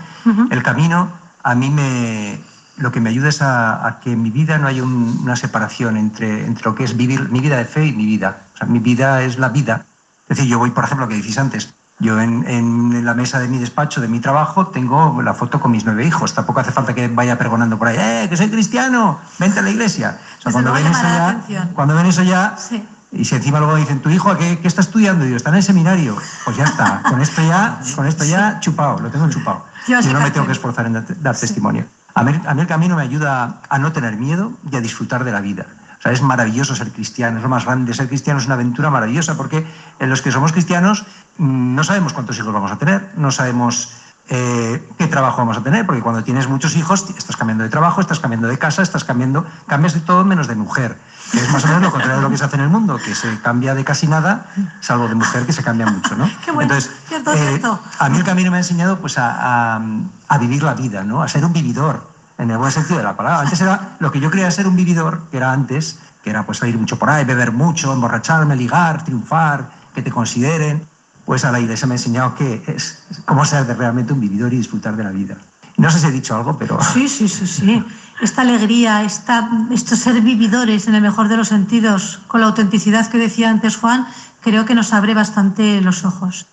el 0.51 0.63
camino 0.63 1.11
a 1.43 1.55
mí 1.55 1.71
me, 1.71 2.45
lo 2.77 2.93
que 2.93 3.01
me 3.01 3.09
ayuda 3.09 3.31
es 3.31 3.41
a, 3.41 3.87
a 3.87 3.99
que 4.01 4.13
en 4.13 4.23
mi 4.23 4.31
vida 4.31 4.59
no 4.59 4.67
haya 4.67 4.83
un- 4.83 5.21
una 5.23 5.37
separación 5.37 5.97
entre, 5.97 6.45
entre 6.45 6.65
lo 6.65 6.75
que 6.75 6.85
es 6.85 6.95
vivir 6.97 7.31
mi 7.31 7.41
vida 7.41 7.57
de 7.57 7.65
fe 7.65 7.87
y 7.87 7.93
mi 7.93 8.05
vida. 8.05 8.41
O 8.55 8.59
sea, 8.59 8.67
mi 8.67 8.79
vida 8.79 9.23
es 9.23 9.39
la 9.39 9.49
vida. 9.49 9.87
Es 10.31 10.37
decir, 10.37 10.51
yo 10.51 10.59
voy, 10.59 10.71
por 10.71 10.85
ejemplo, 10.85 11.05
lo 11.07 11.11
que 11.11 11.17
decís 11.17 11.37
antes, 11.39 11.75
yo 11.99 12.19
en, 12.21 12.49
en 12.49 13.05
la 13.05 13.13
mesa 13.15 13.39
de 13.41 13.49
mi 13.49 13.59
despacho, 13.59 14.01
de 14.01 14.09
mi 14.09 14.21
trabajo, 14.21 14.69
tengo 14.69 15.21
la 15.23 15.35
foto 15.35 15.61
con 15.61 15.73
mis 15.73 15.85
nueve 15.85 16.07
hijos. 16.07 16.33
Tampoco 16.33 16.61
hace 16.61 16.71
falta 16.73 16.95
que 16.95 17.09
vaya 17.09 17.37
pregonando 17.37 17.77
por 17.77 17.89
ahí, 17.89 17.97
¡eh, 17.99 18.27
que 18.31 18.37
soy 18.37 18.49
cristiano! 18.49 19.19
¡Vente 19.39 19.59
a 19.59 19.63
la 19.63 19.71
iglesia! 19.71 20.19
O 20.19 20.21
sea, 20.21 20.37
Desde 20.47 20.53
cuando 20.53 20.73
ven, 20.73 20.87
eso 20.87 21.03
ya, 21.03 21.69
cuando 21.75 21.95
ven 21.97 22.07
eso 22.07 22.23
ya, 22.23 22.55
Sí. 22.57 22.87
y 23.13 23.25
si 23.25 23.35
encima 23.35 23.59
luego 23.59 23.75
dicen, 23.77 24.01
¿tu 24.01 24.09
hijo 24.09 24.31
a 24.31 24.39
qué, 24.39 24.61
qué 24.61 24.69
está 24.69 24.81
estudiando? 24.81 25.27
Y 25.27 25.31
yo, 25.31 25.37
está 25.37 25.51
en 25.51 25.57
el 25.57 25.63
seminario. 25.65 26.17
Pues 26.45 26.57
ya 26.57 26.65
está, 26.65 27.03
con 27.11 27.21
esto 27.21 27.43
ya, 27.43 27.81
con 27.97 28.07
esto 28.07 28.25
ya 28.25 28.61
chupado, 28.61 29.01
lo 29.01 29.11
tengo 29.11 29.29
chupado. 29.29 29.67
Yo 29.89 30.13
no 30.13 30.21
me 30.21 30.31
tengo 30.31 30.47
que 30.47 30.53
esforzar 30.53 30.87
en 30.87 30.93
dar, 30.95 31.05
dar 31.21 31.37
testimonio. 31.37 31.85
A 32.15 32.23
mí, 32.23 32.41
a 32.47 32.55
mí 32.55 32.61
el 32.63 32.67
camino 32.67 32.97
me 32.97 33.03
ayuda 33.03 33.61
a 33.69 33.79
no 33.79 33.93
tener 33.93 34.17
miedo 34.17 34.53
y 34.71 34.77
a 34.77 34.81
disfrutar 34.81 35.23
de 35.25 35.33
la 35.33 35.41
vida. 35.41 35.67
O 36.01 36.03
sea, 36.03 36.13
es 36.13 36.23
maravilloso 36.23 36.75
ser 36.75 36.91
cristiano, 36.93 37.37
es 37.37 37.43
lo 37.43 37.49
más 37.51 37.67
grande. 37.67 37.93
Ser 37.95 38.09
cristiano 38.09 38.41
es 38.41 38.47
una 38.47 38.55
aventura 38.55 38.89
maravillosa 38.91 39.37
porque 39.37 39.67
en 39.99 40.09
los 40.09 40.23
que 40.23 40.33
somos 40.33 40.51
cristianos 40.53 41.05
mm, 41.37 41.75
no 41.75 41.85
sabemos 41.85 42.15
cuántos 42.15 42.39
hijos 42.39 42.53
vamos 42.53 42.73
a 42.73 42.79
tener, 42.79 43.13
no 43.17 43.31
sabemos 43.31 43.93
eh, 44.31 44.89
qué 44.97 45.09
trabajo 45.09 45.39
vamos 45.39 45.59
a 45.59 45.63
tener, 45.63 45.85
porque 45.85 46.01
cuando 46.01 46.23
tienes 46.25 46.49
muchos 46.49 46.75
hijos 46.77 47.05
estás 47.19 47.37
cambiando 47.37 47.65
de 47.65 47.71
trabajo, 47.71 48.01
estás 48.01 48.19
cambiando 48.21 48.49
de 48.49 48.57
casa, 48.59 48.81
estás 48.81 49.05
cambiando, 49.05 49.45
cambias 49.67 49.93
de 49.93 50.01
todo 50.01 50.25
menos 50.25 50.47
de 50.49 50.55
mujer. 50.55 50.97
Que 51.33 51.39
es 51.39 51.53
más 51.53 51.65
o 51.65 51.69
menos 51.69 51.83
lo 51.83 51.91
contrario 51.91 52.17
de 52.17 52.23
lo 52.23 52.31
que 52.31 52.39
se 52.39 52.45
hace 52.45 52.57
en 52.57 52.63
el 52.63 52.69
mundo, 52.71 52.97
que 52.97 53.15
se 53.15 53.39
cambia 53.41 53.75
de 53.75 53.85
casi 53.85 54.07
nada, 54.09 54.47
salvo 54.81 55.07
de 55.09 55.15
mujer 55.17 55.45
que 55.47 55.53
se 55.53 55.63
cambia 55.63 55.87
mucho, 55.87 56.17
¿no? 56.17 56.31
Qué 56.45 56.51
bueno. 56.51 56.75
Cierto, 57.09 57.33
cierto. 57.35 57.81
A 57.99 58.09
mí 58.09 58.17
el 58.19 58.25
camino 58.25 58.51
me 58.51 58.57
ha 58.57 58.61
enseñado 58.61 58.99
pues, 59.01 59.19
a, 59.19 59.75
a- 59.77 59.81
a 60.29 60.39
vivir 60.39 60.63
la 60.63 60.75
vida, 60.75 61.03
¿no? 61.05 61.23
a 61.23 61.29
ser 61.29 61.45
un 61.45 61.53
vividor, 61.53 62.10
en 62.41 62.51
el 62.51 62.59
buen 62.59 62.73
sentido 62.73 62.99
de 62.99 63.05
la 63.05 63.17
palabra. 63.17 63.41
Antes 63.41 63.61
era 63.61 63.97
lo 63.99 64.11
que 64.11 64.19
yo 64.19 64.31
creía 64.31 64.51
ser 64.51 64.67
un 64.67 64.75
vividor, 64.75 65.29
que 65.31 65.37
era 65.37 65.53
antes, 65.53 65.99
que 66.23 66.31
era 66.31 66.45
pues 66.45 66.59
salir 66.59 66.79
mucho 66.79 66.99
por 66.99 67.11
ahí, 67.11 67.25
beber 67.25 67.53
mucho, 67.53 67.93
emborracharme, 67.93 68.57
ligar, 68.57 69.05
triunfar, 69.05 69.71
que 69.95 70.03
te 70.03 70.11
consideren. 70.11 70.87
Pues 71.27 71.45
a 71.45 71.53
la 71.53 71.61
iglesia 71.61 71.87
me 71.87 71.95
ha 71.95 71.97
enseñado 71.97 72.35
que 72.35 72.65
es 72.67 73.05
cómo 73.27 73.45
ser 73.45 73.67
realmente 73.77 74.13
un 74.13 74.21
vividor 74.21 74.53
y 74.55 74.57
disfrutar 74.57 74.97
de 74.97 75.05
la 75.05 75.11
vida. 75.11 75.37
No 75.77 75.91
sé 75.91 76.01
si 76.01 76.07
he 76.07 76.11
dicho 76.11 76.35
algo, 76.35 76.57
pero... 76.57 76.79
Sí, 76.83 77.09
sí, 77.09 77.29
sí, 77.29 77.47
sí. 77.47 77.85
esta 78.21 78.43
alegría, 78.43 79.03
esta, 79.05 79.49
estos 79.71 79.99
ser 79.99 80.21
vividores 80.21 80.89
en 80.89 80.95
el 80.95 81.03
mejor 81.03 81.29
de 81.29 81.37
los 81.37 81.49
sentidos, 81.49 82.21
con 82.27 82.41
la 82.41 82.47
autenticidad 82.47 83.07
que 83.07 83.19
decía 83.19 83.51
antes 83.51 83.77
Juan, 83.77 84.07
creo 84.41 84.65
que 84.65 84.75
nos 84.75 84.93
abre 84.93 85.15
bastante 85.15 85.81
los 85.83 86.05
ojos. 86.05 86.47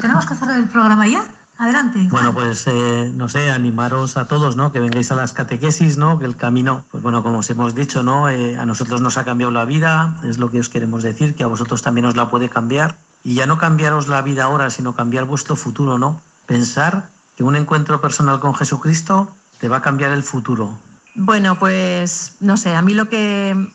¿Tenemos 0.00 0.26
que 0.26 0.34
hacer 0.34 0.50
el 0.50 0.68
programa 0.68 1.06
ya? 1.06 1.24
Adelante. 1.58 2.08
Bueno, 2.10 2.32
pues 2.32 2.66
eh, 2.66 3.12
no 3.14 3.28
sé, 3.28 3.50
animaros 3.50 4.16
a 4.16 4.24
todos, 4.24 4.56
¿no? 4.56 4.72
Que 4.72 4.80
vengáis 4.80 5.12
a 5.12 5.14
las 5.14 5.34
catequesis, 5.34 5.98
¿no? 5.98 6.18
Que 6.18 6.24
el 6.24 6.36
camino, 6.36 6.84
pues 6.90 7.02
bueno, 7.02 7.22
como 7.22 7.40
os 7.40 7.50
hemos 7.50 7.74
dicho, 7.74 8.02
¿no? 8.02 8.30
Eh, 8.30 8.56
a 8.56 8.64
nosotros 8.64 9.02
nos 9.02 9.18
ha 9.18 9.24
cambiado 9.24 9.52
la 9.52 9.66
vida, 9.66 10.16
es 10.24 10.38
lo 10.38 10.50
que 10.50 10.58
os 10.58 10.70
queremos 10.70 11.02
decir, 11.02 11.34
que 11.34 11.42
a 11.42 11.48
vosotros 11.48 11.82
también 11.82 12.06
os 12.06 12.16
la 12.16 12.30
puede 12.30 12.48
cambiar. 12.48 12.96
Y 13.22 13.34
ya 13.34 13.44
no 13.44 13.58
cambiaros 13.58 14.08
la 14.08 14.22
vida 14.22 14.44
ahora, 14.44 14.70
sino 14.70 14.96
cambiar 14.96 15.26
vuestro 15.26 15.54
futuro, 15.54 15.98
¿no? 15.98 16.22
Pensar 16.46 17.10
que 17.36 17.44
un 17.44 17.54
encuentro 17.56 18.00
personal 18.00 18.40
con 18.40 18.54
Jesucristo 18.54 19.34
te 19.58 19.68
va 19.68 19.78
a 19.78 19.82
cambiar 19.82 20.12
el 20.12 20.22
futuro. 20.22 20.78
Bueno, 21.14 21.58
pues 21.58 22.36
no 22.40 22.56
sé, 22.56 22.74
a 22.74 22.80
mí 22.80 22.94
lo 22.94 23.10
que 23.10 23.70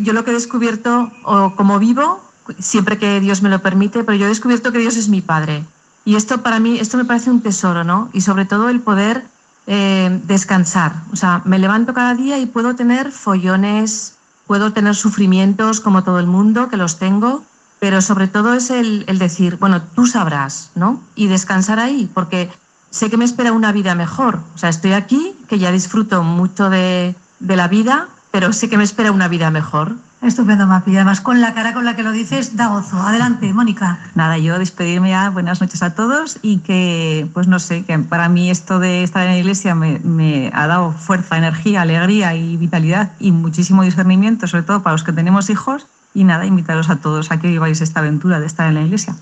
yo 0.00 0.12
lo 0.12 0.24
que 0.24 0.32
he 0.32 0.34
descubierto, 0.34 1.12
o 1.24 1.54
como 1.54 1.78
vivo, 1.78 2.27
siempre 2.58 2.98
que 2.98 3.20
Dios 3.20 3.42
me 3.42 3.48
lo 3.48 3.60
permite, 3.60 4.04
pero 4.04 4.16
yo 4.18 4.26
he 4.26 4.28
descubierto 4.28 4.72
que 4.72 4.78
Dios 4.78 4.96
es 4.96 5.08
mi 5.08 5.20
Padre 5.20 5.64
y 6.08 6.16
esto 6.16 6.42
para 6.42 6.58
mí, 6.58 6.78
esto 6.78 6.96
me 6.96 7.04
parece 7.04 7.30
un 7.30 7.42
tesoro, 7.42 7.84
¿no? 7.84 8.08
Y 8.14 8.22
sobre 8.22 8.46
todo 8.46 8.70
el 8.70 8.80
poder 8.80 9.26
eh, 9.66 10.22
descansar. 10.24 11.02
O 11.12 11.16
sea, 11.16 11.42
me 11.44 11.58
levanto 11.58 11.92
cada 11.92 12.14
día 12.14 12.38
y 12.38 12.46
puedo 12.46 12.74
tener 12.76 13.12
follones, 13.12 14.16
puedo 14.46 14.72
tener 14.72 14.94
sufrimientos 14.94 15.80
como 15.80 16.04
todo 16.04 16.18
el 16.18 16.26
mundo, 16.26 16.70
que 16.70 16.78
los 16.78 16.98
tengo, 16.98 17.44
pero 17.78 18.00
sobre 18.00 18.26
todo 18.26 18.54
es 18.54 18.70
el, 18.70 19.04
el 19.06 19.18
decir, 19.18 19.58
bueno, 19.58 19.82
tú 19.82 20.06
sabrás, 20.06 20.70
¿no? 20.74 21.02
Y 21.14 21.26
descansar 21.26 21.78
ahí, 21.78 22.10
porque 22.14 22.50
sé 22.88 23.10
que 23.10 23.18
me 23.18 23.26
espera 23.26 23.52
una 23.52 23.72
vida 23.72 23.94
mejor. 23.94 24.40
O 24.54 24.56
sea, 24.56 24.70
estoy 24.70 24.92
aquí, 24.92 25.36
que 25.46 25.58
ya 25.58 25.70
disfruto 25.72 26.22
mucho 26.22 26.70
de, 26.70 27.16
de 27.38 27.56
la 27.56 27.68
vida, 27.68 28.08
pero 28.30 28.54
sé 28.54 28.70
que 28.70 28.78
me 28.78 28.84
espera 28.84 29.12
una 29.12 29.28
vida 29.28 29.50
mejor. 29.50 29.96
Estupendo, 30.20 30.66
Mapi. 30.66 30.96
Además, 30.96 31.20
con 31.20 31.40
la 31.40 31.54
cara 31.54 31.72
con 31.72 31.84
la 31.84 31.94
que 31.94 32.02
lo 32.02 32.10
dices, 32.10 32.56
da 32.56 32.66
gozo. 32.66 33.00
Adelante, 33.00 33.52
Mónica. 33.52 34.00
Nada, 34.16 34.36
yo 34.36 34.58
despedirme 34.58 35.10
ya. 35.10 35.30
Buenas 35.30 35.60
noches 35.60 35.80
a 35.82 35.94
todos 35.94 36.38
y 36.42 36.58
que, 36.58 37.28
pues 37.32 37.46
no 37.46 37.60
sé, 37.60 37.84
que 37.84 37.96
para 38.00 38.28
mí 38.28 38.50
esto 38.50 38.80
de 38.80 39.04
estar 39.04 39.22
en 39.22 39.28
la 39.28 39.38
iglesia 39.38 39.76
me, 39.76 40.00
me 40.00 40.50
ha 40.52 40.66
dado 40.66 40.90
fuerza, 40.90 41.38
energía, 41.38 41.82
alegría 41.82 42.34
y 42.34 42.56
vitalidad 42.56 43.12
y 43.20 43.30
muchísimo 43.30 43.84
discernimiento, 43.84 44.48
sobre 44.48 44.64
todo 44.64 44.82
para 44.82 44.94
los 44.94 45.04
que 45.04 45.12
tenemos 45.12 45.50
hijos. 45.50 45.86
Y 46.14 46.24
nada, 46.24 46.46
invitaros 46.46 46.90
a 46.90 46.96
todos 46.96 47.30
a 47.30 47.38
que 47.38 47.46
viváis 47.46 47.80
esta 47.80 48.00
aventura 48.00 48.40
de 48.40 48.46
estar 48.46 48.66
en 48.66 48.74
la 48.74 48.82
iglesia. 48.82 49.14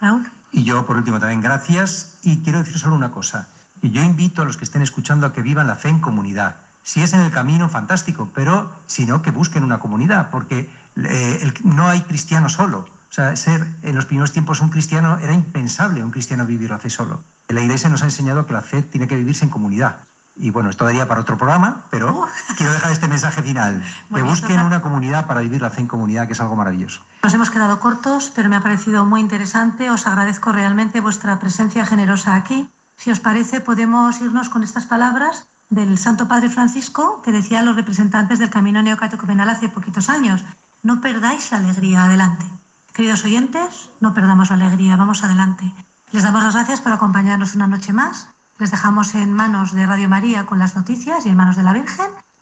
Raúl. 0.00 0.30
Y 0.52 0.62
yo, 0.62 0.86
por 0.86 0.96
último, 0.96 1.18
también 1.18 1.40
gracias. 1.40 2.18
Y 2.22 2.38
quiero 2.38 2.60
decir 2.60 2.78
solo 2.78 2.94
una 2.94 3.10
cosa. 3.10 3.48
Y 3.82 3.90
yo 3.90 4.02
invito 4.04 4.42
a 4.42 4.44
los 4.44 4.56
que 4.56 4.64
estén 4.64 4.82
escuchando 4.82 5.26
a 5.26 5.32
que 5.32 5.42
vivan 5.42 5.66
la 5.66 5.74
fe 5.74 5.88
en 5.88 5.98
comunidad 5.98 6.63
si 6.84 7.02
es 7.02 7.14
en 7.14 7.20
el 7.20 7.32
camino, 7.32 7.68
fantástico, 7.68 8.30
pero 8.34 8.76
si 8.86 9.06
no, 9.06 9.22
que 9.22 9.30
busquen 9.30 9.64
una 9.64 9.80
comunidad, 9.80 10.30
porque 10.30 10.70
eh, 10.96 11.38
el, 11.40 11.54
no 11.64 11.88
hay 11.88 12.02
cristiano 12.02 12.48
solo. 12.48 12.80
O 13.10 13.12
sea, 13.14 13.34
ser 13.36 13.66
en 13.82 13.94
los 13.94 14.04
primeros 14.06 14.32
tiempos 14.32 14.60
un 14.60 14.68
cristiano 14.68 15.18
era 15.18 15.32
impensable 15.32 16.04
un 16.04 16.10
cristiano 16.10 16.44
vivir 16.46 16.70
la 16.70 16.78
fe 16.78 16.90
solo. 16.90 17.22
La 17.48 17.62
Iglesia 17.62 17.88
nos 17.88 18.02
ha 18.02 18.06
enseñado 18.06 18.46
que 18.46 18.52
la 18.52 18.60
fe 18.60 18.82
tiene 18.82 19.08
que 19.08 19.16
vivirse 19.16 19.44
en 19.44 19.50
comunidad. 19.50 20.00
Y 20.36 20.50
bueno, 20.50 20.68
esto 20.68 20.84
daría 20.84 21.06
para 21.08 21.20
otro 21.20 21.38
programa, 21.38 21.84
pero 21.90 22.26
quiero 22.56 22.72
dejar 22.72 22.92
este 22.92 23.08
mensaje 23.08 23.42
final. 23.42 23.82
Que 24.14 24.22
busquen 24.22 24.60
una 24.60 24.82
comunidad 24.82 25.26
para 25.26 25.40
vivir 25.40 25.62
la 25.62 25.70
fe 25.70 25.80
en 25.80 25.86
comunidad, 25.86 26.26
que 26.26 26.34
es 26.34 26.40
algo 26.40 26.56
maravilloso. 26.56 27.02
Nos 27.22 27.32
hemos 27.32 27.50
quedado 27.50 27.80
cortos, 27.80 28.32
pero 28.34 28.48
me 28.48 28.56
ha 28.56 28.60
parecido 28.60 29.06
muy 29.06 29.20
interesante. 29.20 29.90
Os 29.90 30.06
agradezco 30.06 30.52
realmente 30.52 31.00
vuestra 31.00 31.38
presencia 31.38 31.86
generosa 31.86 32.34
aquí. 32.34 32.68
Si 32.96 33.10
os 33.10 33.20
parece, 33.20 33.60
podemos 33.60 34.20
irnos 34.20 34.48
con 34.48 34.64
estas 34.64 34.86
palabras 34.86 35.46
del 35.74 35.98
Santo 35.98 36.28
Padre 36.28 36.48
Francisco 36.48 37.20
que 37.22 37.32
decía 37.32 37.60
a 37.60 37.62
los 37.62 37.76
representantes 37.76 38.38
del 38.38 38.50
camino 38.50 38.82
neocatecumenal 38.82 39.50
hace 39.50 39.68
poquitos 39.68 40.08
años. 40.08 40.44
No 40.82 41.00
perdáis 41.00 41.50
la 41.50 41.58
alegría, 41.58 42.04
adelante. 42.04 42.46
Queridos 42.92 43.24
oyentes, 43.24 43.90
no 44.00 44.14
perdamos 44.14 44.50
la 44.50 44.56
alegría, 44.56 44.96
vamos 44.96 45.24
adelante. 45.24 45.72
Les 46.12 46.22
damos 46.22 46.44
las 46.44 46.54
gracias 46.54 46.80
por 46.80 46.92
acompañarnos 46.92 47.54
una 47.54 47.66
noche 47.66 47.92
más. 47.92 48.28
Les 48.58 48.70
dejamos 48.70 49.14
en 49.16 49.32
manos 49.32 49.72
de 49.72 49.86
Radio 49.86 50.08
María 50.08 50.46
con 50.46 50.60
las 50.60 50.76
noticias 50.76 51.26
y 51.26 51.30
en 51.30 51.36
manos 51.36 51.56
de 51.56 51.64
la 51.64 51.72
Virgen 51.72 52.24